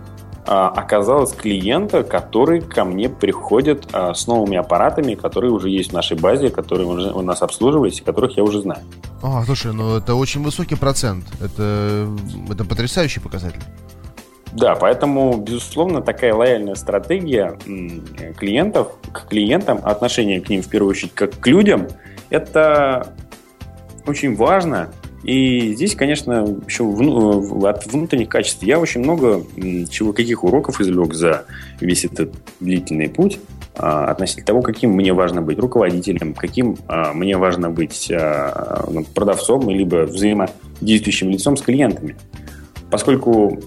[0.48, 6.16] оказалось клиента, которые ко мне приходят а, с новыми аппаратами, которые уже есть в нашей
[6.16, 8.80] базе, которые уже у нас обслуживаются, которых я уже знаю.
[9.22, 11.26] А, слушай, ну это очень высокий процент.
[11.42, 12.08] Это,
[12.50, 13.60] это потрясающий показатель.
[14.52, 17.58] Да, поэтому, безусловно, такая лояльная стратегия
[18.38, 21.88] клиентов к клиентам, отношение к ним в первую очередь как к людям,
[22.30, 23.14] это
[24.06, 24.90] очень важно
[25.24, 26.84] и здесь, конечно, еще
[27.66, 29.42] от внутренних качеств я очень много
[29.90, 31.44] чего, каких уроков извлек за
[31.80, 33.40] весь этот длительный путь
[33.74, 39.04] а, относительно того, каким мне важно быть руководителем, каким а, мне важно быть а, ну,
[39.04, 42.16] продавцом, либо взаимодействующим лицом с клиентами.
[42.90, 43.60] Поскольку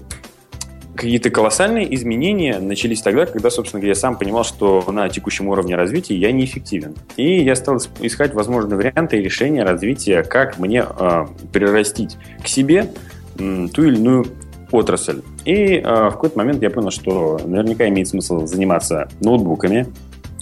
[1.02, 5.74] какие-то колоссальные изменения начались тогда, когда, собственно говоря, я сам понимал, что на текущем уровне
[5.74, 6.94] развития я неэффективен.
[7.16, 12.92] И я стал искать возможные варианты и решения развития, как мне э, прирастить к себе
[13.36, 14.26] э, ту или иную
[14.70, 15.22] отрасль.
[15.44, 19.88] И э, в какой-то момент я понял, что наверняка имеет смысл заниматься ноутбуками,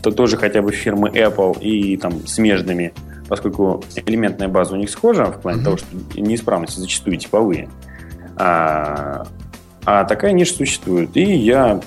[0.02, 2.92] то тоже хотя бы фирмы Apple и там смежными,
[3.30, 5.64] поскольку элементная база у них схожа в плане mm-hmm.
[5.64, 7.70] того, что неисправности зачастую типовые.
[8.36, 9.26] А,
[9.84, 11.16] а такая ниша существует.
[11.16, 11.80] И я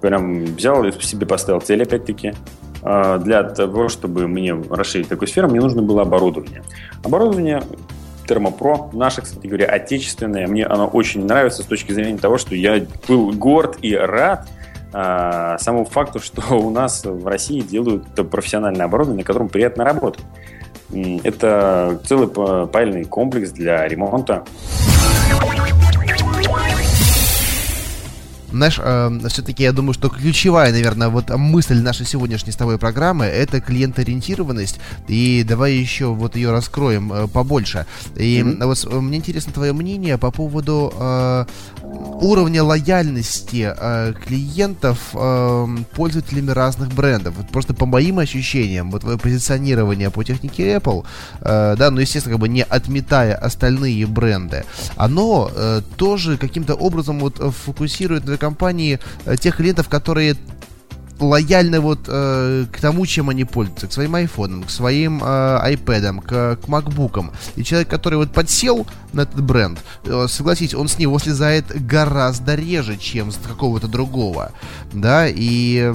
[0.00, 2.34] прям взял и себе поставил цель, опять-таки,
[2.82, 6.62] а, для того, чтобы мне расширить такую сферу, мне нужно было оборудование.
[7.04, 7.62] Оборудование
[8.26, 12.84] Термопро, наше, кстати говоря, отечественное, мне оно очень нравится с точки зрения того, что я
[13.08, 14.48] был горд и рад
[14.92, 20.24] а, самому факту, что у нас в России делают профессиональное оборудование, на котором приятно работать.
[21.22, 22.28] Это целый
[22.66, 24.44] пальный комплекс для ремонта.
[28.52, 33.26] Знаешь, э, все-таки я думаю, что ключевая, наверное, вот мысль нашей сегодняшней с тобой программы
[33.26, 34.80] это клиенториентированность.
[35.08, 37.86] И давай еще вот ее раскроем э, побольше.
[38.16, 38.66] И mm-hmm.
[38.66, 41.44] вот э, мне интересно твое мнение по поводу э,
[41.82, 47.34] уровня лояльности э, клиентов э, пользователями разных брендов.
[47.36, 51.04] Вот просто по моим ощущениям, вот твое позиционирование по технике Apple,
[51.40, 54.64] э, да, ну, естественно, как бы не отметая остальные бренды,
[54.96, 60.36] оно э, тоже каким-то образом вот фокусирует на компании э, тех клиентов, которые
[61.20, 65.26] лояльны вот э, к тому, чем они пользуются, к своим айфонам, к своим э,
[65.74, 67.32] iPad, к, к MacBook.
[67.56, 72.54] И человек, который вот подсел на этот бренд, э, согласитесь, он с него слезает гораздо
[72.54, 74.52] реже, чем с какого-то другого,
[74.92, 75.92] да, и...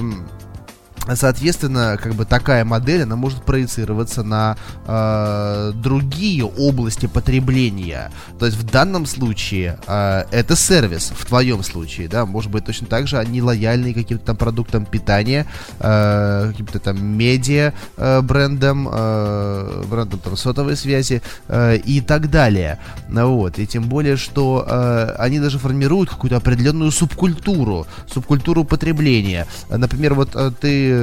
[1.14, 8.10] Соответственно, как бы такая модель, она может проецироваться на э, другие области потребления.
[8.38, 12.86] То есть в данном случае э, это сервис, в твоем случае, да, может быть точно
[12.86, 15.46] так же они лояльны каким-то там продуктам питания,
[15.78, 22.78] э, каким-то там медиа э, брендам, э, брендам там сотовой связи э, и так далее.
[23.08, 29.46] Ну, вот, и тем более, что э, они даже формируют какую-то определенную субкультуру, субкультуру потребления.
[29.68, 30.95] Например, вот э, ты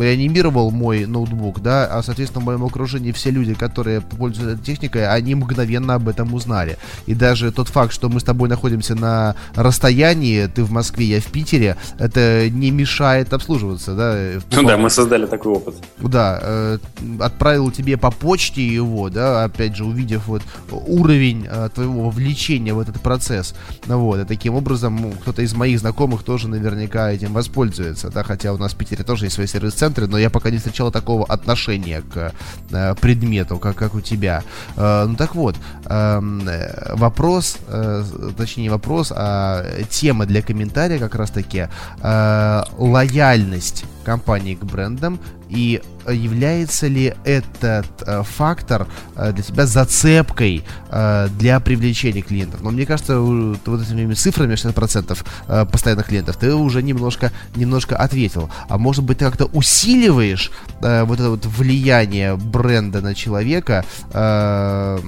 [0.00, 5.08] реанимировал мой ноутбук, да, а, соответственно, в моем окружении все люди, которые пользуются этой техникой,
[5.08, 6.78] они мгновенно об этом узнали.
[7.06, 11.20] И даже тот факт, что мы с тобой находимся на расстоянии, ты в Москве, я
[11.20, 14.40] в Питере, это не мешает обслуживаться, да.
[14.50, 15.74] Ну да, мы создали такой опыт.
[15.98, 16.78] Да, э,
[17.20, 22.80] отправил тебе по почте его, да, опять же, увидев вот уровень э, твоего вовлечения в
[22.80, 23.54] этот процесс.
[23.86, 28.52] Ну вот, и таким образом кто-то из моих знакомых тоже наверняка этим воспользуется, да, хотя
[28.52, 32.02] у нас в Питере тоже есть свои сервис-центры, но я пока не встречал такого отношения
[32.02, 32.32] к
[32.70, 34.42] э, предмету, как, как у тебя.
[34.76, 38.04] Э, ну так вот, эм, э, вопрос, э,
[38.36, 41.68] точнее не вопрос, а тема для комментария как раз-таки
[42.02, 48.86] э, лояльность компании к брендам и является ли этот э, фактор
[49.16, 52.62] э, для тебя зацепкой э, для привлечения клиентов?
[52.62, 58.50] Но мне кажется, вот этими цифрами 60% э, постоянных клиентов ты уже немножко, немножко ответил.
[58.68, 60.50] А может быть, ты как-то усиливаешь
[60.82, 64.98] э, вот это вот влияние бренда на человека э,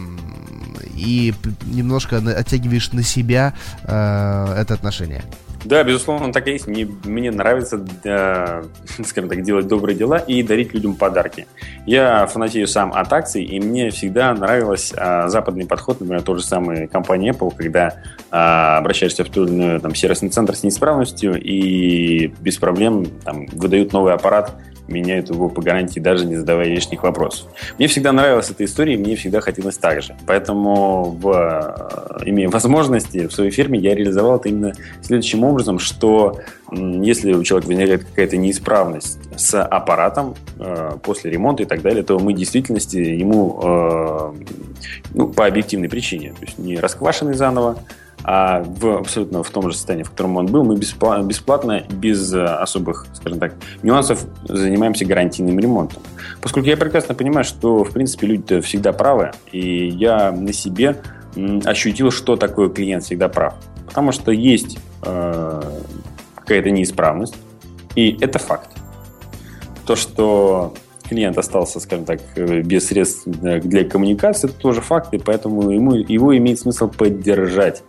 [0.95, 1.35] и
[1.67, 3.55] немножко оттягиваешь на себя
[3.85, 5.23] э, это отношение?
[5.67, 6.69] Да, безусловно, так и есть.
[6.69, 8.63] Мне, мне нравится, э,
[9.05, 11.49] скажем так, делать добрые дела и дарить людям подарки.
[11.87, 16.45] Я фанатею сам от акций, и мне всегда нравился э, западный подход, например, тот же
[16.45, 17.89] самый компания Apple, когда
[18.31, 19.49] э, обращаешься в тот
[19.83, 24.55] там, сервисный центр с неисправностью и без проблем там, выдают новый аппарат
[24.89, 27.49] меняют его по гарантии, даже не задавая лишних вопросов.
[27.79, 30.17] Мне всегда нравилась эта история, и мне всегда хотелось так же.
[30.27, 34.73] Поэтому, в, э, имея возможности, в своей фирме я реализовал это именно
[35.03, 36.41] следующим образом, что
[36.73, 42.19] если у человека возникает какая-то неисправность с аппаратом э, после ремонта и так далее, то
[42.19, 44.33] мы в действительности ему э,
[45.15, 47.79] ну, по объективной причине, то есть не расквашенный заново,
[48.29, 52.43] а в абсолютно в том же состоянии, в котором он был, мы бесплатно, без э,
[52.43, 56.03] особых, скажем так, нюансов занимаемся гарантийным ремонтом.
[56.43, 61.01] Поскольку я прекрасно понимаю, что, в принципе, люди всегда правы, и я на себе
[61.65, 63.55] ощутил, что такое клиент всегда прав.
[63.87, 65.63] Потому что есть э,
[66.35, 67.37] какая-то неисправность,
[67.95, 68.71] и это факт.
[69.87, 70.75] То, что
[71.09, 75.95] клиент остался, скажем так, э, без средств для коммуникации, это тоже факт, и поэтому ему,
[75.95, 77.83] его имеет смысл поддержать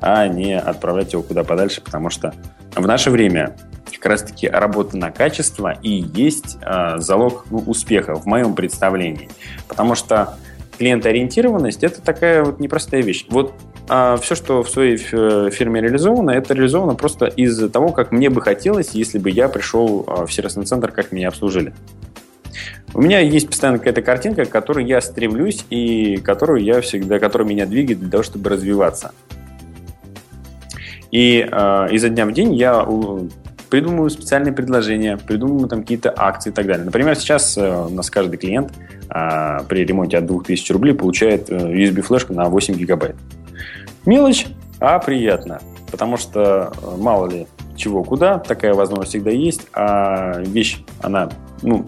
[0.00, 2.34] а не отправлять его куда подальше, потому что
[2.76, 3.56] в наше время
[3.90, 9.30] как раз-таки работа на качество и есть э, залог ну, успеха в моем представлении.
[9.66, 10.36] Потому что
[10.78, 13.24] клиентоориентированность– это такая вот непростая вещь.
[13.30, 13.54] Вот
[13.86, 18.40] а все, что в своей фирме реализовано, это реализовано просто из-за того, как мне бы
[18.40, 21.74] хотелось, если бы я пришел а, в сервисный центр, как меня обслужили.
[22.94, 27.48] У меня есть постоянно какая-то картинка, к которой я стремлюсь и которую я всегда, которая
[27.48, 29.12] меня двигает для того, чтобы развиваться.
[31.10, 32.86] И э, изо дня в день я
[33.74, 36.84] придумываю специальные предложения, придумываю там какие-то акции и так далее.
[36.84, 38.72] Например, сейчас э, у нас каждый клиент
[39.10, 43.16] э, при ремонте от 2000 рублей получает э, USB-флешку на 8 гигабайт.
[44.06, 44.46] Мелочь,
[44.78, 45.60] а приятно.
[45.90, 51.30] Потому что мало ли чего куда, такая возможность всегда есть, а вещь, она,
[51.62, 51.84] ну,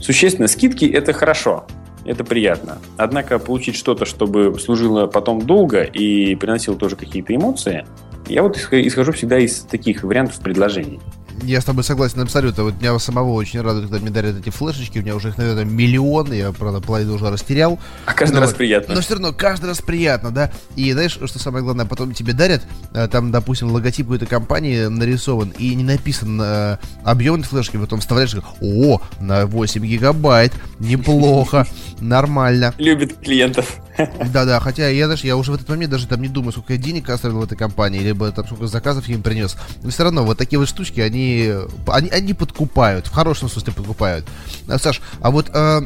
[0.00, 1.66] существенно, скидки– это хорошо,
[2.04, 2.78] это приятно.
[2.96, 7.86] Однако получить что-то, чтобы служило потом долго и приносило тоже какие-то эмоции–
[8.28, 11.00] я вот исхожу всегда из таких вариантов предложений.
[11.42, 12.64] Я с тобой согласен абсолютно.
[12.64, 14.98] Вот меня самого очень радует, когда мне дарят эти флешечки.
[14.98, 16.32] У меня уже их, наверное, миллион.
[16.32, 17.78] Я, правда, половину уже растерял.
[18.06, 18.94] А каждый но, раз приятно.
[18.94, 20.50] Но все равно каждый раз приятно, да.
[20.76, 25.50] И знаешь, что самое главное, потом тебе дарят, э, там, допустим, логотип какой-то компании нарисован,
[25.58, 31.66] и не написан э, объем флешки, потом вставляешь, о, на 8 гигабайт, неплохо,
[32.00, 32.74] нормально.
[32.78, 33.78] Любит клиентов.
[34.32, 36.78] Да-да, хотя я даже, я уже в этот момент даже там не думаю, сколько я
[36.78, 39.56] денег оставил в этой компании, либо там сколько заказов я им принес.
[39.82, 41.52] Но все равно вот такие вот штучки, они,
[41.88, 44.26] они, они подкупают, в хорошем смысле подкупают.
[44.68, 45.80] А, Саш, а вот э,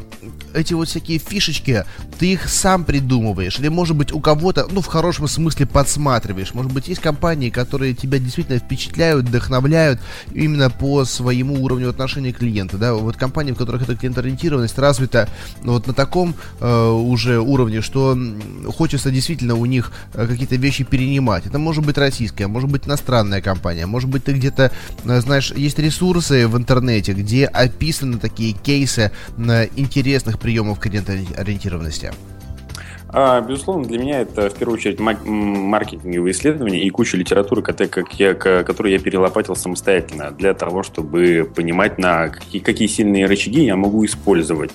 [0.55, 1.85] эти вот всякие фишечки,
[2.19, 3.59] ты их сам придумываешь?
[3.59, 6.55] Или, может быть, у кого-то, ну, в хорошем смысле подсматриваешь?
[6.55, 10.01] Может быть, есть компании, которые тебя действительно впечатляют, вдохновляют
[10.33, 12.95] именно по своему уровню отношения к клиенту, да?
[12.95, 15.29] Вот компании, в которых эта клиент-ориентированность развита
[15.63, 18.02] вот на таком э, уже уровне, что
[18.77, 21.47] хочется действительно у них э, какие-то вещи перенимать.
[21.47, 24.73] Это может быть российская, может быть иностранная компания, может быть ты где-то,
[25.05, 32.13] э, знаешь, есть ресурсы в интернете, где описаны такие кейсы э, интересных приемов клиентоориентированности?
[33.15, 38.33] А, безусловно, для меня это в первую очередь маркетинговые исследования и куча литературы, как я,
[38.35, 44.03] которую я перелопатил самостоятельно для того, чтобы понимать, на какие, какие сильные рычаги я могу
[44.07, 44.71] использовать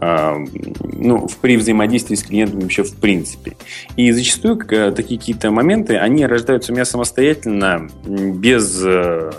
[0.00, 3.56] ну, при взаимодействии с клиентами вообще в принципе.
[3.96, 9.30] И зачастую такие какие-то моменты, они рождаются у меня самостоятельно, без э,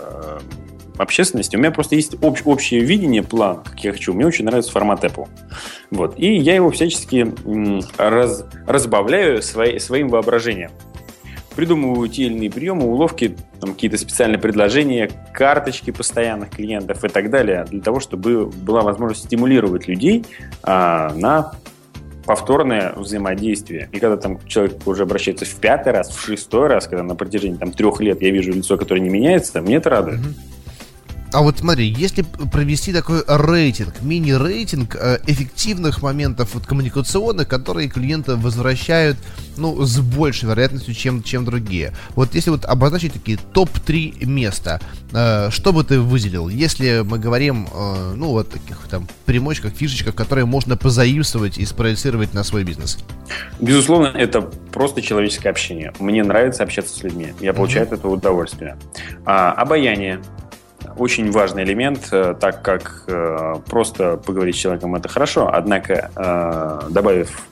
[0.98, 1.56] общественности.
[1.56, 4.12] У меня просто есть общ, общее видение, план, как я хочу.
[4.12, 5.28] Мне очень нравится формат Apple.
[5.90, 6.18] Вот.
[6.18, 7.32] И я его всячески
[7.96, 10.70] раз, разбавляю свои, своим воображением.
[11.58, 17.80] Придумываю иные приемы, уловки, там, какие-то специальные предложения, карточки постоянных клиентов и так далее, для
[17.80, 20.24] того, чтобы была возможность стимулировать людей
[20.62, 21.50] а, на
[22.24, 23.88] повторное взаимодействие.
[23.90, 27.56] И когда там человек уже обращается в пятый раз, в шестой раз, когда на протяжении
[27.56, 30.20] там, трех лет я вижу лицо, которое не меняется, мне это радует.
[30.20, 30.57] Mm-hmm.
[31.30, 38.36] А вот смотри, если провести такой рейтинг, мини-рейтинг э, эффективных моментов вот, коммуникационных, которые клиенты
[38.36, 39.18] возвращают,
[39.58, 41.92] ну, с большей вероятностью, чем, чем другие.
[42.14, 44.80] Вот если вот обозначить такие топ-3 места,
[45.12, 50.14] э, что бы ты выделил, если мы говорим, э, ну, вот таких там примочках, фишечках,
[50.14, 52.98] которые можно позаимствовать и спроецировать на свой бизнес?
[53.60, 54.40] Безусловно, это
[54.72, 55.92] просто человеческое общение.
[55.98, 57.34] Мне нравится общаться с людьми.
[57.40, 57.92] Я получаю mm-hmm.
[57.92, 58.78] от этого удовольствие.
[59.26, 60.22] А, обаяние
[60.98, 66.90] очень важный элемент, э, так как э, просто поговорить с человеком это хорошо, однако э,
[66.90, 67.44] добавив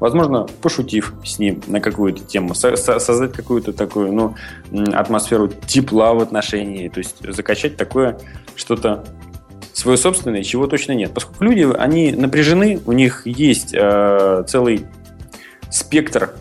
[0.00, 4.34] возможно, пошутив с ним на какую-то тему, со- создать какую-то такую, ну,
[4.92, 8.18] атмосферу тепла в отношении, то есть закачать такое
[8.54, 9.04] что-то
[9.72, 11.14] свое собственное, чего точно нет.
[11.14, 14.84] Поскольку люди, они напряжены, у них есть целый
[15.70, 16.34] спектр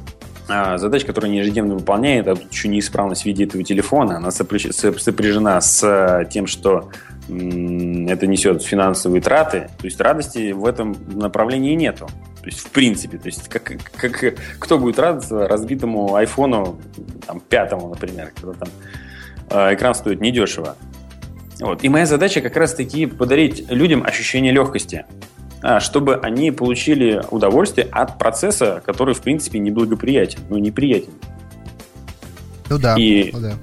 [0.47, 5.61] задач, которые они ежедневно выполняют, а тут еще неисправность в виде этого телефона, она сопряжена
[5.61, 6.89] с э, тем, что
[7.27, 12.07] это несет финансовые траты, то есть радости в этом направлении нету.
[12.41, 16.77] То есть, в принципе, то есть, как, как, кто будет радоваться разбитому айфону,
[17.25, 18.69] там, пятому, например, когда там
[19.49, 20.75] э, экран стоит недешево.
[21.61, 21.85] Вот.
[21.85, 25.05] И моя задача как раз-таки подарить людям ощущение легкости.
[25.63, 31.13] А, чтобы они получили удовольствие от процесса, который, в принципе, неблагоприятен, ну, неприятен.
[32.69, 32.95] Ну да.
[32.97, 33.53] И ну, да.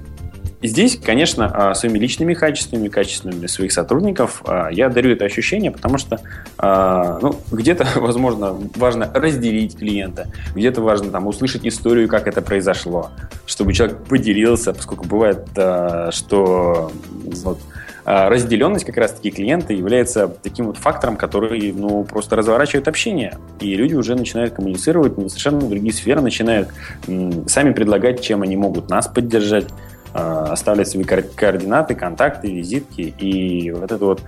[0.63, 5.99] здесь, конечно, а, своими личными качествами, качествами своих сотрудников а, я дарю это ощущение, потому
[5.99, 6.19] что
[6.57, 13.11] ну, где-то, возможно, важно разделить клиента, где-то важно там, услышать историю, как это произошло,
[13.45, 15.45] чтобы человек поделился, поскольку бывает,
[16.11, 16.91] что
[17.43, 17.59] вот,
[18.05, 23.37] разделенность как раз-таки клиента является таким вот фактором, который ну, просто разворачивает общение.
[23.59, 26.69] И люди уже начинают коммуницировать на совершенно другие сферы, начинают
[27.47, 29.67] сами предлагать, чем они могут нас поддержать,
[30.13, 33.13] а, оставлять свои координаты, контакты, визитки.
[33.19, 34.21] И вот это вот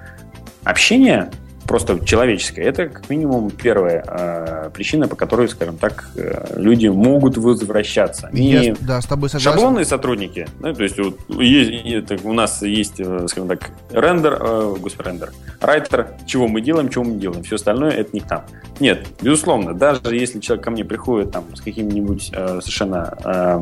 [0.64, 1.30] общение
[1.66, 2.64] просто человеческое.
[2.64, 8.30] Это как минимум первая э, причина, по которой, скажем так, э, люди могут возвращаться.
[8.32, 9.52] Не Я, да, с тобой согласен.
[9.52, 14.38] Шаблонные сотрудники, да, то есть вот, есть, это, у нас есть, э, скажем так, рендер,
[14.40, 18.44] э, господи, рендер, райтер, чего мы делаем, чего мы делаем, все остальное это не там.
[18.80, 23.62] Нет, безусловно, даже если человек ко мне приходит там с каким-нибудь э, совершенно э,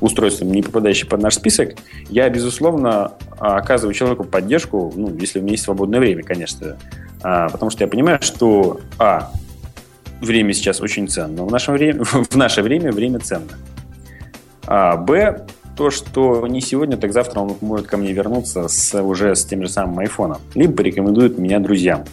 [0.00, 1.74] устройством, не попадающим под наш список,
[2.08, 6.76] я, безусловно, оказываю человеку поддержку, ну, если у меня есть свободное время, конечно,
[7.22, 9.30] а, потому что я понимаю, что, а,
[10.20, 13.52] время сейчас очень ценно, в наше время, в наше время время ценно.
[14.66, 15.46] А, б,
[15.76, 19.62] то, что не сегодня, так завтра он может ко мне вернуться с, уже с тем
[19.62, 20.38] же самым айфоном.
[20.54, 22.04] Либо порекомендует меня друзьям.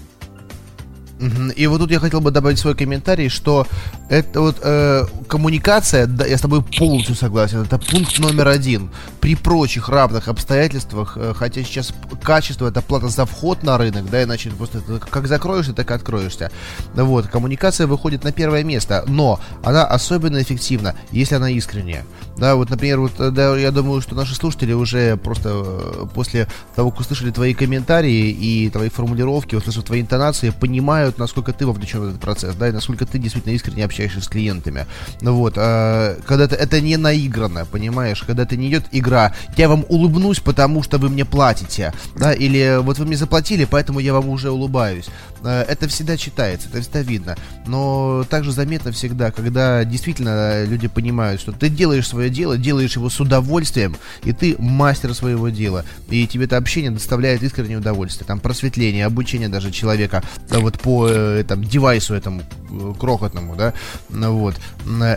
[1.55, 3.65] И вот тут я хотел бы добавить свой комментарий, что
[4.09, 8.89] это вот э, коммуникация, да, я с тобой полностью согласен, это пункт номер один.
[9.19, 11.91] При прочих равных обстоятельствах, э, хотя сейчас
[12.21, 16.51] качество это плата за вход на рынок, да, иначе просто как закроешься, так и откроешься.
[16.93, 22.05] Вот, коммуникация выходит на первое место, но она особенно эффективна, если она искренняя.
[22.37, 26.47] Да, вот, например, вот, э, да, я думаю, что наши слушатели уже просто э, после
[26.75, 32.01] того, как услышали твои комментарии и твои формулировки, услышав твои интонации, понимают, насколько ты вовлечен
[32.01, 34.85] в этот процесс, да, и насколько ты действительно искренне общаешься с клиентами.
[35.21, 39.69] Ну вот, а, когда это, это не наигранно, понимаешь, когда это не идет игра, я
[39.69, 44.13] вам улыбнусь, потому что вы мне платите, да, или вот вы мне заплатили, поэтому я
[44.13, 45.05] вам уже улыбаюсь.
[45.43, 47.37] А, это всегда читается, это всегда видно.
[47.65, 53.09] Но также заметно всегда, когда действительно люди понимают, что ты делаешь свое дело, делаешь его
[53.09, 55.85] с удовольствием, и ты мастер своего дела.
[56.09, 58.25] И тебе это общение доставляет искреннее удовольствие.
[58.25, 63.73] Там просветление, обучение даже человека да, вот по э, там, девайсу этому э, крохотному, да,
[64.09, 64.55] вот.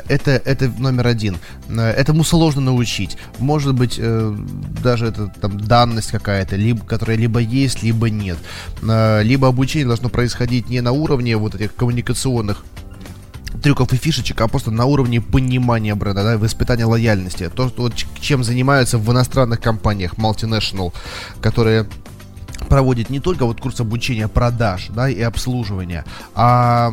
[0.09, 1.39] Это, это номер один.
[1.69, 3.17] Этому сложно научить.
[3.39, 4.37] Может быть, э,
[4.83, 8.39] даже это там данность какая-то, либо, которая либо есть, либо нет.
[8.83, 12.65] Либо обучение должно происходить не на уровне вот этих коммуникационных
[13.63, 17.51] трюков и фишечек, а просто на уровне понимания бренда, да, воспитания лояльности.
[17.55, 20.93] То, что, вот, чем занимаются в иностранных компаниях multinational,
[21.43, 21.87] которые
[22.71, 26.05] проводит не только вот курс обучения продаж, да, и обслуживания,
[26.35, 26.93] а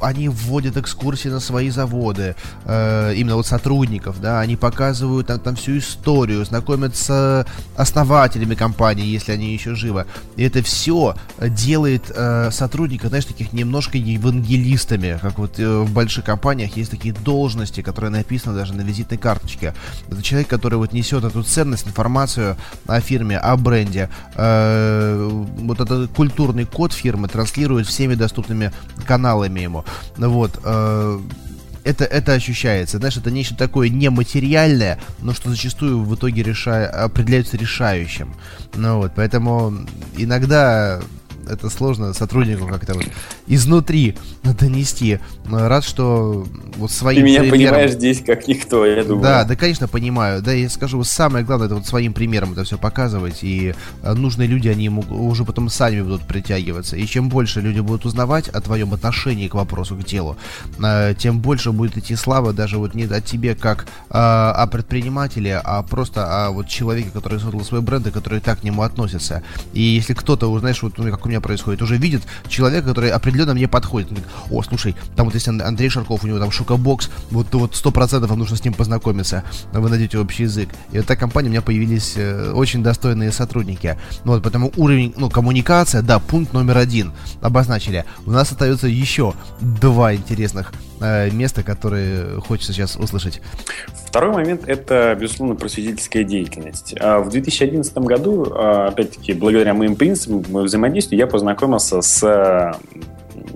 [0.00, 5.56] они вводят экскурсии на свои заводы, э, именно вот сотрудников, да, они показывают там, там
[5.56, 7.44] всю историю, знакомят с
[7.76, 10.06] основателями компании, если они еще живы.
[10.36, 16.24] И это все делает э, сотрудника, знаешь, таких немножко евангелистами, как вот э, в больших
[16.24, 19.74] компаниях есть такие должности, которые написаны даже на визитной карточке.
[20.08, 25.80] Это человек, который вот несет эту ценность, информацию о фирме, о бренде, э, Э, вот
[25.80, 28.72] этот культурный код фирмы транслирует всеми доступными
[29.06, 29.84] каналами ему.
[30.16, 30.60] Вот.
[30.64, 31.20] Э,
[31.84, 32.98] это, это ощущается.
[32.98, 38.34] Знаешь, это нечто такое нематериальное, но что зачастую в итоге решая, определяется решающим.
[38.74, 39.74] Ну вот, поэтому
[40.16, 41.00] иногда
[41.48, 43.06] это сложно сотруднику как-то вот
[43.46, 45.18] изнутри донести.
[45.50, 47.74] Рад, что вот своим Ты меня примером...
[47.74, 49.22] понимаешь здесь как никто, я думаю.
[49.22, 50.42] Да, да, конечно, понимаю.
[50.42, 54.48] Да, я скажу, самое главное, это вот своим примером это все показывать, и э, нужные
[54.48, 56.96] люди, они уже потом сами будут притягиваться.
[56.96, 60.36] И чем больше люди будут узнавать о твоем отношении к вопросу, к делу,
[60.82, 65.60] э, тем больше будет идти слава даже вот не от тебе как э, о предпринимателе,
[65.62, 69.42] а просто о вот человеке, который создал свой бренд и который так к нему относится.
[69.72, 73.54] И если кто-то, знаешь, вот ну, как у меня происходит, уже видит человека, который определенно
[73.54, 74.08] мне подходит.
[74.08, 77.76] Он говорит, о, слушай, там вот есть Андрей Шарков, у него там шокобокс, вот вот
[77.76, 80.68] сто процентов вам нужно с ним познакомиться, вы найдете общий язык.
[80.92, 83.98] И вот так компания у меня появились э, очень достойные сотрудники.
[84.24, 88.04] Ну вот, поэтому уровень, ну, коммуникация, да, пункт номер один обозначили.
[88.26, 90.72] У нас остается еще два интересных
[91.04, 93.40] э, места, которые хочется сейчас услышать.
[94.06, 96.94] Второй момент– это, безусловно, просветительская деятельность.
[97.00, 102.22] А в 2011 году, а, опять-таки, благодаря моим принципам, моему взаимодействию, я познакомился с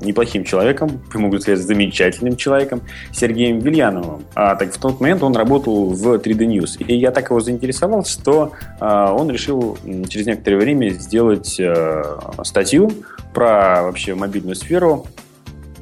[0.01, 2.83] неплохим человеком, могу сказать, замечательным человеком,
[3.13, 4.25] Сергеем Вильяновым.
[4.35, 6.85] А, так в тот момент он работал в 3D News.
[6.85, 9.79] И я так его заинтересовал, что а, он решил
[10.09, 12.91] через некоторое время сделать а, статью
[13.35, 15.07] про вообще мобильную сферу,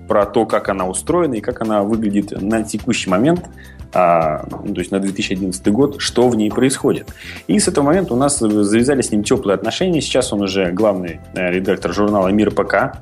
[0.08, 3.44] про то, как она устроена и как она выглядит на текущий момент,
[3.92, 7.08] а, ну, то есть на 2011 год, что в ней происходит.
[7.46, 10.00] И с этого момента у нас завязали с ним теплые отношения.
[10.00, 12.98] Сейчас он уже главный э, редактор журнала «Мир ПК».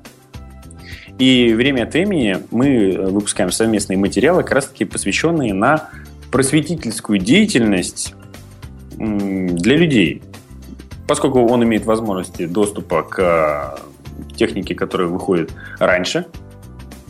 [1.18, 5.88] И время от времени мы выпускаем совместные материалы, как раз-таки посвященные на
[6.30, 8.14] просветительскую деятельность
[8.96, 10.22] для людей.
[11.06, 16.26] Поскольку он имеет возможности доступа к э, технике, которая выходит раньше,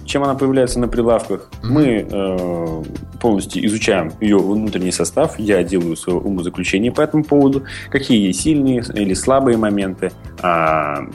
[0.05, 1.51] чем она появляется на прилавках.
[1.51, 1.69] Mm-hmm.
[1.69, 2.83] Мы э,
[3.21, 5.39] полностью изучаем ее внутренний состав.
[5.39, 7.65] Я делаю свое умозаключение по этому поводу.
[7.91, 11.07] Какие есть сильные или слабые моменты а,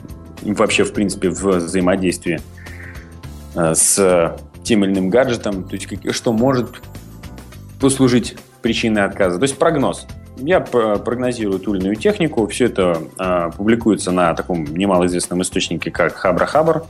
[0.41, 2.39] вообще, в принципе, в взаимодействии
[3.55, 6.81] Э, с тем или иным гаджетом, то есть что может
[7.79, 9.37] послужить причиной отказа.
[9.37, 10.05] То есть прогноз.
[10.37, 16.13] Я прогнозирую ту или иную технику, все это э, публикуется на таком немалоизвестном источнике, как
[16.13, 16.83] Хабра Хабр.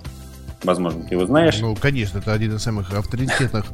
[0.63, 1.57] Возможно, ты его знаешь.
[1.59, 3.65] Ну, конечно, это один из самых авторитетных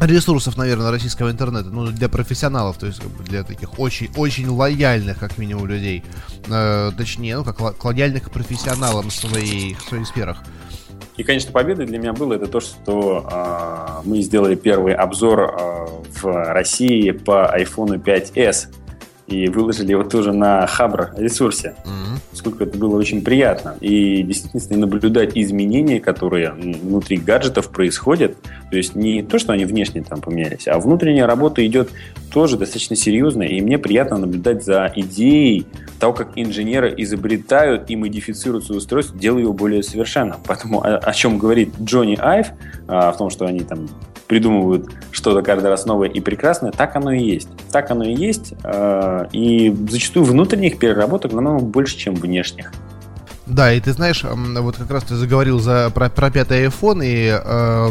[0.00, 5.38] ресурсов, наверное, российского интернета, ну, для профессионалов, то есть для таких очень, очень лояльных, как
[5.38, 6.04] минимум, людей.
[6.48, 10.42] Э, точнее, ну, как лояльных профессионалам в, своей, в своих сферах.
[11.16, 15.86] И, конечно, победой для меня было это то, что э, мы сделали первый обзор э,
[16.20, 18.68] в России по iPhone 5s
[19.32, 22.18] и выложили его тоже на Хабр ресурсе, mm-hmm.
[22.30, 23.76] поскольку это было очень приятно.
[23.80, 28.36] И действительно наблюдать изменения, которые внутри гаджетов происходят,
[28.70, 31.90] то есть не то, что они внешне там поменялись, а внутренняя работа идет
[32.32, 35.66] тоже достаточно серьезная, и мне приятно наблюдать за идеей
[35.98, 40.36] того, как инженеры изобретают и модифицируют свое устройство, делая его более совершенным.
[40.46, 42.48] Поэтому о, о чем говорит Джонни Айв,
[42.88, 43.88] а, в том, что они там
[44.32, 47.50] придумывают что-то каждый раз новое и прекрасное, так оно и есть.
[47.70, 52.72] Так оно и есть, а, и зачастую внутренних переработок намного больше, чем внешних.
[53.44, 57.26] Да, и ты знаешь, вот как раз ты заговорил за, про, про пятый iPhone и
[57.28, 57.90] э,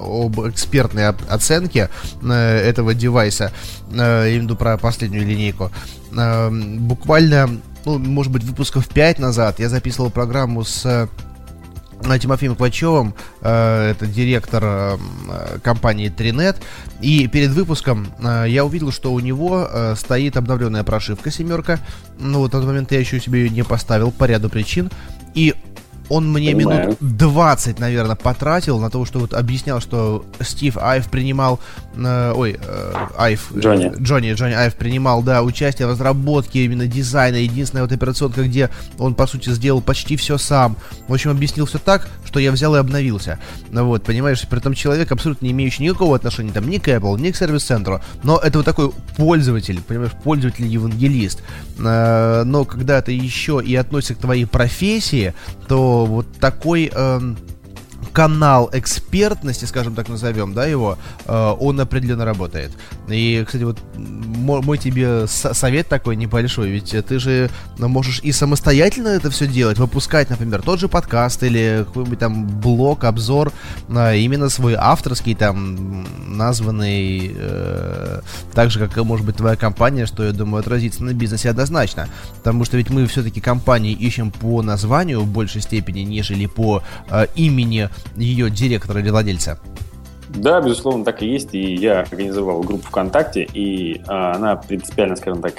[0.00, 1.90] об экспертной оценке
[2.22, 3.52] э, этого девайса,
[3.90, 5.70] э, я имею в виду про последнюю линейку.
[6.16, 7.50] Э, буквально,
[7.84, 11.10] ну, может быть, выпусков 5 назад я записывал программу с
[12.18, 14.98] Тимофеем Квачевым, э, это директор э,
[15.62, 16.56] компании Trinet.
[17.00, 21.78] И перед выпуском э, я увидел, что у него стоит обновленная прошивка семерка.
[22.18, 24.90] Ну, вот на тот момент я еще себе ее не поставил по ряду причин.
[25.34, 25.54] И
[26.08, 26.80] он мне Понимаю.
[26.86, 31.60] минут 20, наверное, потратил на то, что вот объяснял, что Стив Айв принимал,
[31.94, 33.92] э, ой, э, Айв, э, Джонни.
[33.98, 39.14] Джонни, Джонни Айв принимал, да, участие в разработке именно дизайна, единственная вот операционка, где он,
[39.14, 40.76] по сути, сделал почти все сам.
[41.08, 43.38] В общем, объяснил все так, что я взял и обновился.
[43.70, 47.20] Ну вот, понимаешь, при этом человек, абсолютно не имеющий никакого отношения там ни к Apple,
[47.20, 51.42] ни к сервис-центру, но это вот такой пользователь, понимаешь, пользователь-евангелист.
[51.78, 55.34] Э, но когда это еще и относится к твоей профессии,
[55.68, 56.90] то вот такой...
[56.94, 57.20] Э,
[58.12, 62.72] канал экспертности, скажем так назовем, да, его, э, он определенно работает.
[63.08, 69.30] И, кстати, вот мой тебе совет такой небольшой, ведь ты же можешь и самостоятельно это
[69.30, 73.52] все делать, выпускать, например, тот же подкаст или какой-нибудь там блог, обзор,
[73.88, 76.06] э, именно свой авторский, там,
[76.36, 78.20] названный э,
[78.54, 82.08] так же, как, может быть, твоя компания, что, я думаю, отразится на бизнесе однозначно.
[82.36, 86.82] Потому что ведь мы все-таки компании ищем по названию в большей степени, нежели по
[87.34, 89.58] имени ее директора или владельца.
[90.28, 91.54] Да, безусловно, так и есть.
[91.54, 95.54] И я организовал группу ВКонтакте, и а, она принципиально, скажем так,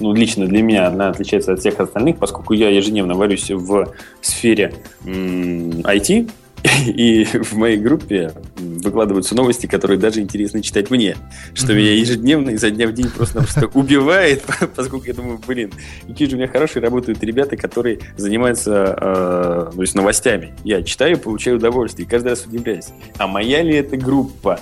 [0.00, 4.74] ну, лично для меня она отличается от всех остальных, поскольку я ежедневно варюсь в сфере
[5.04, 6.30] м- IT,
[6.86, 11.16] и в моей группе выкладываются новости, которые даже интересно читать мне,
[11.54, 14.42] что меня ежедневно изо дня в день просто-напросто убивает,
[14.76, 15.72] поскольку я думаю, блин,
[16.06, 20.54] какие же у меня хорошие работают ребята, которые занимаются э, то есть новостями.
[20.64, 22.88] Я читаю, получаю удовольствие, и каждый раз удивляюсь,
[23.18, 24.60] а моя ли это группа?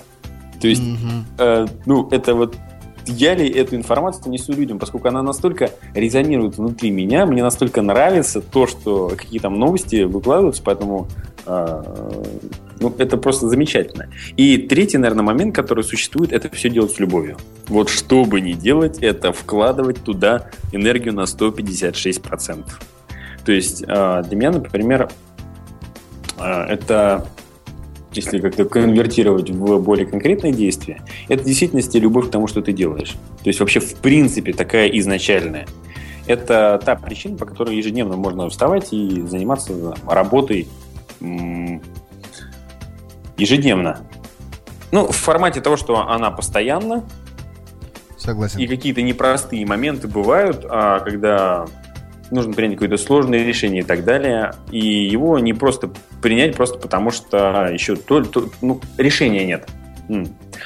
[0.61, 0.83] То есть,
[1.39, 2.57] э, ну, это вот
[3.07, 8.41] я ли эту информацию несу людям, поскольку она настолько резонирует внутри меня, мне настолько нравится
[8.41, 11.09] то, что какие там новости выкладываются, поэтому
[11.47, 14.09] ну, это просто замечательно.
[14.37, 17.37] И третий, наверное, момент, который существует, это все делать с любовью.
[17.69, 22.65] Вот что бы ни делать, это вкладывать туда энергию на 156%.
[23.45, 25.11] То есть э, для меня, например,
[26.39, 27.27] э, это
[28.13, 32.73] если как-то конвертировать в более конкретные действия, это в действительности любовь к тому, что ты
[32.73, 33.15] делаешь.
[33.43, 35.67] То есть вообще в принципе такая изначальная.
[36.27, 40.69] Это та причина, по которой ежедневно можно вставать и заниматься работой
[43.37, 44.01] ежедневно.
[44.93, 47.05] Ну, в формате того, что она постоянно.
[48.17, 48.59] Согласен.
[48.59, 51.67] И какие-то непростые моменты бывают, а когда
[52.31, 54.55] нужно принять какое-то сложное решение и так далее.
[54.71, 55.91] И его не просто
[56.23, 59.69] принять, просто потому что еще то, то, ну, решения нет.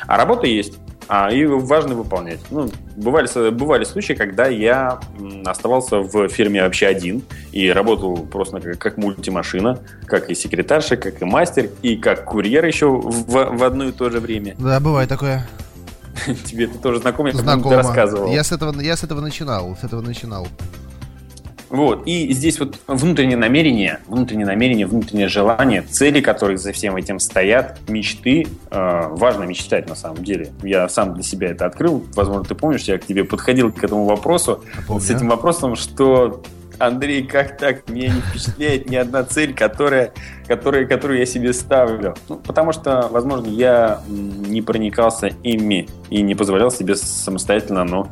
[0.06, 0.78] А работа есть.
[1.08, 2.38] А, и важно выполнять.
[2.50, 5.00] Ну, бывали, бывали случаи, когда я
[5.46, 11.22] оставался в фирме вообще один и работал просто как, как мультимашина, как и секретарша, как
[11.22, 14.54] и мастер, и как курьер еще в, в одно и то же время.
[14.58, 15.48] Да, бывает такое.
[16.44, 17.76] Тебе это тоже знакомо, я Знакомо.
[17.76, 18.30] рассказывал.
[18.30, 20.46] Я с этого, я с этого начинал, с этого начинал.
[21.70, 22.02] Вот.
[22.06, 27.78] И здесь вот внутреннее намерение, внутреннее намерение, внутреннее желание, цели, которые за всем этим стоят,
[27.88, 28.46] мечты.
[28.70, 30.50] Э, важно мечтать на самом деле.
[30.62, 32.04] Я сам для себя это открыл.
[32.14, 35.02] Возможно, ты помнишь, я к тебе подходил к этому вопросу Помню.
[35.02, 36.42] с этим вопросом, что
[36.78, 37.88] Андрей, как так?
[37.88, 40.12] Меня не впечатляет ни одна цель, которая,
[40.46, 42.14] которая, которую я себе ставлю.
[42.28, 48.08] Ну, потому что, возможно, я не проникался ими и не позволял себе самостоятельно но,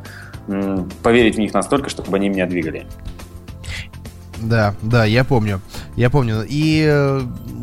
[1.01, 2.85] поверить в них настолько, чтобы они меня двигали.
[4.41, 5.61] Да, да, я помню.
[5.95, 6.45] Я помню.
[6.47, 7.21] И э,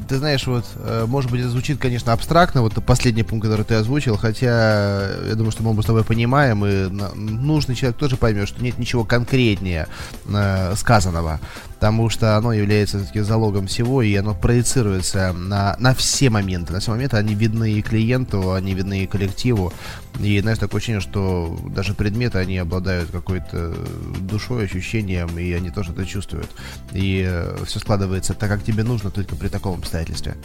[0.08, 3.74] ты знаешь, вот, э, может быть, это звучит, конечно, абстрактно, вот последний пункт, который ты
[3.74, 8.48] озвучил, хотя я думаю, что мы оба с тобой понимаем, и нужный человек тоже поймет,
[8.48, 9.86] что нет ничего конкретнее
[10.26, 11.40] э, сказанного
[11.84, 16.72] потому что оно является все-таки залогом всего, и оно проецируется на, на все моменты.
[16.72, 19.70] На все моменты они видны и клиенту, они видны и коллективу.
[20.18, 23.74] И, знаешь, такое ощущение, что даже предметы, они обладают какой-то
[24.18, 26.48] душой, ощущением, и они тоже это чувствуют.
[26.94, 30.36] И э, все складывается так, как тебе нужно, только при таком обстоятельстве.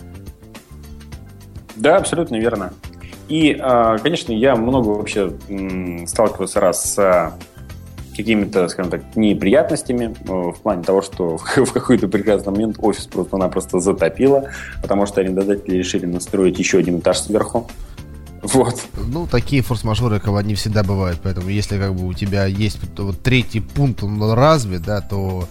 [1.78, 2.74] Да, абсолютно верно.
[3.30, 5.32] И, а, конечно, я много вообще
[6.06, 7.34] сталкивался раз с
[8.20, 13.80] какими-то, скажем так, неприятностями э, в плане того, что в какой-то прекрасный момент офис просто-напросто
[13.80, 14.50] затопило,
[14.82, 17.70] потому что арендодатели решили настроить еще один этаж сверху.
[18.42, 18.82] Вот.
[18.98, 23.60] Ну, такие форс-мажоры, они всегда бывают, поэтому если как бы у тебя есть вот третий
[23.60, 25.48] пункт, он развит, да, то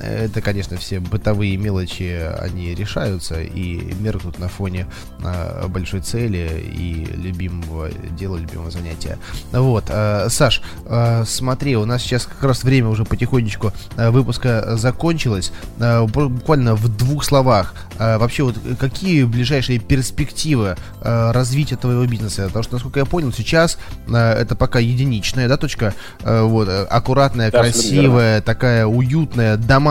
[0.00, 4.86] это, конечно, все бытовые мелочи, они решаются и меркнут на фоне
[5.22, 9.18] э, большой цели и любимого дела, любимого занятия.
[9.52, 15.52] Вот, э, Саш, э, смотри, у нас сейчас как раз время уже потихонечку выпуска закончилось.
[15.78, 22.44] Буквально в двух словах, вообще вот какие ближайшие перспективы развития твоего бизнеса?
[22.46, 23.78] Потому что, насколько я понял, сейчас
[24.08, 29.81] это пока единичная, да, точка, вот, аккуратная, да, красивая, такая уютная, домашняя,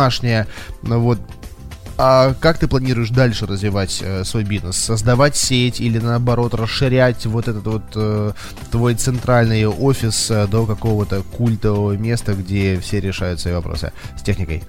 [0.82, 1.20] ну вот,
[2.04, 4.76] а как ты планируешь дальше развивать э, свой бизнес?
[4.76, 8.32] Создавать сеть или наоборот расширять вот этот вот э,
[8.72, 14.64] твой центральный офис э, до какого-то культового места, где все решают свои вопросы с техникой?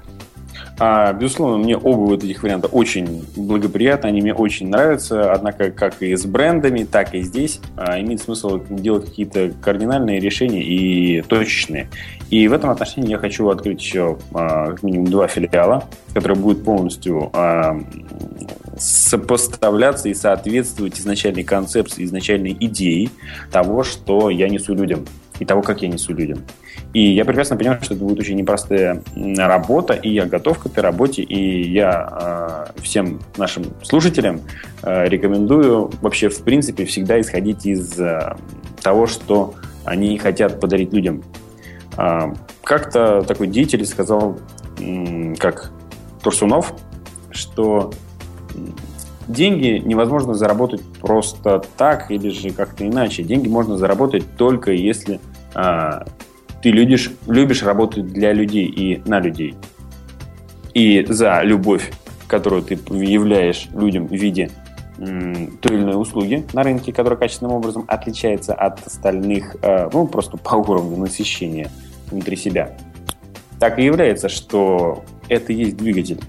[0.79, 6.03] А, безусловно, мне оба вот этих варианта очень благоприятны, они мне очень нравятся, однако как
[6.03, 11.89] и с брендами, так и здесь а, имеет смысл делать какие-то кардинальные решения и точечные.
[12.31, 17.31] И в этом отношении я хочу открыть еще а, минимум два филиала, которые будут полностью
[17.35, 17.79] а,
[18.79, 23.11] сопоставляться и соответствовать изначальной концепции, изначальной идее
[23.51, 25.05] того, что я несу людям
[25.39, 26.39] и того, как я несу людям.
[26.93, 29.03] И я прекрасно понимаю, что это будет очень непростая
[29.37, 34.43] работа, и я готов к этой работе, и я э, всем нашим слушателям
[34.83, 38.37] э, рекомендую вообще, в принципе, всегда исходить из э,
[38.81, 39.55] того, что
[39.85, 41.23] они хотят подарить людям.
[41.97, 44.39] Э, как-то такой деятель сказал,
[44.79, 45.73] э, как
[46.23, 46.75] Турсунов,
[47.31, 47.93] что
[49.33, 53.23] деньги невозможно заработать просто так или же как-то иначе.
[53.23, 55.21] Деньги можно заработать только если
[55.55, 56.05] а,
[56.63, 59.55] ты любишь, любишь работать для людей и на людей.
[60.75, 61.93] И за любовь,
[62.29, 64.51] которую ты являешь людям в виде
[64.97, 70.37] той или иной услуги на рынке, которая качественным образом отличается от остальных, э, ну, просто
[70.37, 71.71] по уровню насыщения
[72.11, 72.77] внутри себя,
[73.59, 76.21] так и является, что это и есть двигатель.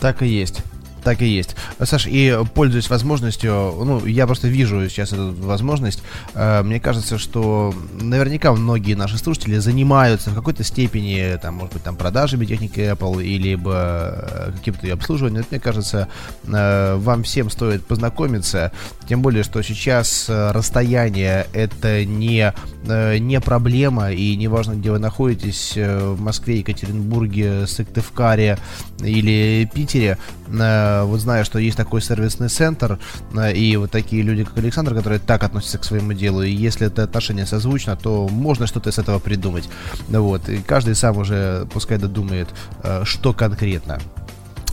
[0.00, 0.62] Так и есть.
[1.06, 1.54] Так и есть.
[1.80, 6.02] Саш, и пользуясь возможностью, ну, я просто вижу сейчас эту возможность,
[6.34, 11.84] э, мне кажется, что наверняка многие наши слушатели занимаются в какой-то степени, там, может быть,
[11.84, 15.42] там, продажами техники Apple, или либо каким-то обслуживанием.
[15.42, 16.08] Это, мне кажется,
[16.44, 18.72] э, вам всем стоит познакомиться,
[19.08, 22.52] тем более, что сейчас э, расстояние это не,
[22.88, 28.58] э, не проблема, и неважно, где вы находитесь, э, в Москве, Екатеринбурге, Сыктывкаре
[28.98, 32.98] или Питере, э, вот знаю, что есть такой сервисный центр,
[33.34, 36.86] э, и вот такие люди, как Александр, которые так относятся к своему делу, и если
[36.86, 39.68] это отношение созвучно, то можно что-то из этого придумать.
[40.08, 42.48] Вот, и каждый сам уже пускай додумает,
[42.82, 43.98] э, что конкретно.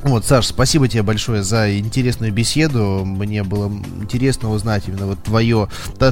[0.03, 3.03] Вот, Саш, спасибо тебе большое за интересную беседу.
[3.05, 5.69] Мне было интересно узнать именно вот твое,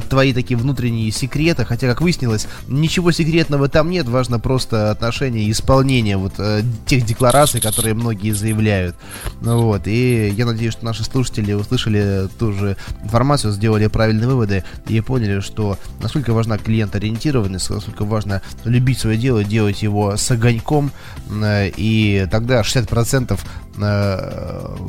[0.08, 1.66] твои такие внутренние секреты.
[1.66, 4.08] Хотя, как выяснилось, ничего секретного там нет.
[4.08, 8.96] Важно просто отношение и исполнение вот э, тех деклараций, которые многие заявляют.
[9.42, 14.64] Ну вот, и я надеюсь, что наши слушатели услышали ту же информацию, сделали правильные выводы
[14.88, 20.92] и поняли, что насколько важна клиент-ориентированность, насколько важно любить свое дело, делать его с огоньком,
[21.28, 23.38] э, и тогда 60%
[23.71, 23.71] Э,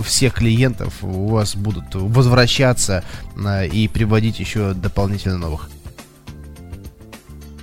[0.03, 3.03] всех клиентов у вас будут возвращаться
[3.35, 5.69] э, и приводить еще дополнительно новых.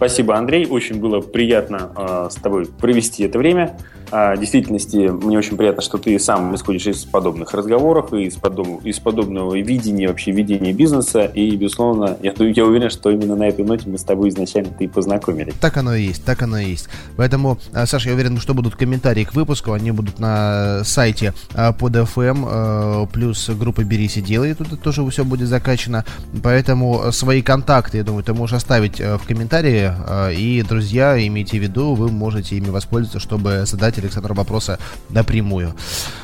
[0.01, 0.67] Спасибо, Андрей.
[0.67, 3.77] Очень было приятно э, с тобой провести это время.
[4.13, 8.85] А, в действительности, мне очень приятно, что ты сам исходишь из подобных разговоров из, подоб...
[8.85, 11.27] из подобного видения, вообще видения бизнеса.
[11.27, 14.85] И, безусловно, я, я уверен, что именно на этой ноте мы с тобой изначально ты
[14.85, 15.55] и познакомились.
[15.61, 16.89] Так оно и есть, так оно и есть.
[17.17, 19.73] Поэтому, а, Саша, я уверен, что будут комментарии к выпуску.
[19.73, 24.55] Они будут на сайте а, под FM, плюс группа «Берись и делай».
[24.55, 26.05] Тут тоже все будет закачано.
[26.43, 29.90] Поэтому свои контакты, я думаю, ты можешь оставить в комментарии.
[30.37, 34.79] И, друзья, имейте в виду, вы можете ими воспользоваться, чтобы задать Александра вопроса
[35.09, 35.75] напрямую.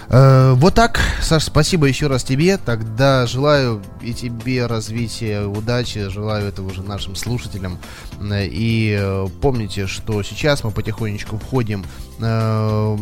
[0.09, 2.57] Э, вот так, Саш, спасибо еще раз тебе.
[2.59, 7.79] Тогда желаю и тебе развития, удачи, желаю этого уже нашим слушателям.
[8.23, 11.85] И э, помните, что сейчас мы потихонечку входим
[12.21, 12.97] э,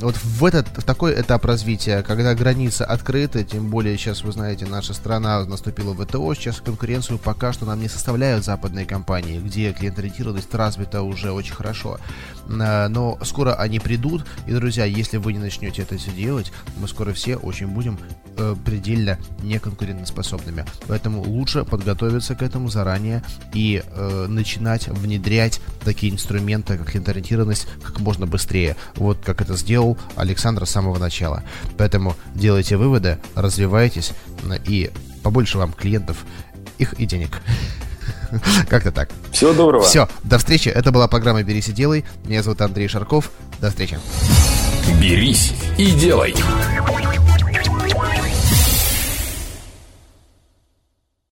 [0.00, 4.66] вот в этот в такой этап развития, когда границы открыты, тем более сейчас вы знаете,
[4.66, 9.72] наша страна наступила в ВТО, сейчас конкуренцию пока что нам не составляют западные компании, где
[9.72, 11.98] клиент-ориентированность развита уже очень хорошо.
[12.46, 17.12] Но скоро они придут, и, друзья, если вы не начнете это все делать, мы скоро
[17.12, 17.98] все очень будем
[18.36, 20.64] э, предельно неконкурентоспособными.
[20.86, 23.22] Поэтому лучше подготовиться к этому заранее
[23.52, 28.76] и э, начинать внедрять такие инструменты, как ориентированность, как можно быстрее.
[28.96, 31.42] Вот как это сделал Александр с самого начала.
[31.76, 34.12] Поэтому делайте выводы, развивайтесь
[34.66, 34.90] и
[35.22, 36.24] побольше вам клиентов,
[36.78, 37.40] их и денег.
[38.68, 39.10] Как-то так.
[39.32, 39.84] Всего доброго.
[39.84, 40.68] Все, до встречи.
[40.68, 42.04] Это была программа «Берись и делай».
[42.24, 43.30] Меня зовут Андрей Шарков.
[43.60, 43.98] До встречи.
[45.00, 46.34] «Берись и делай».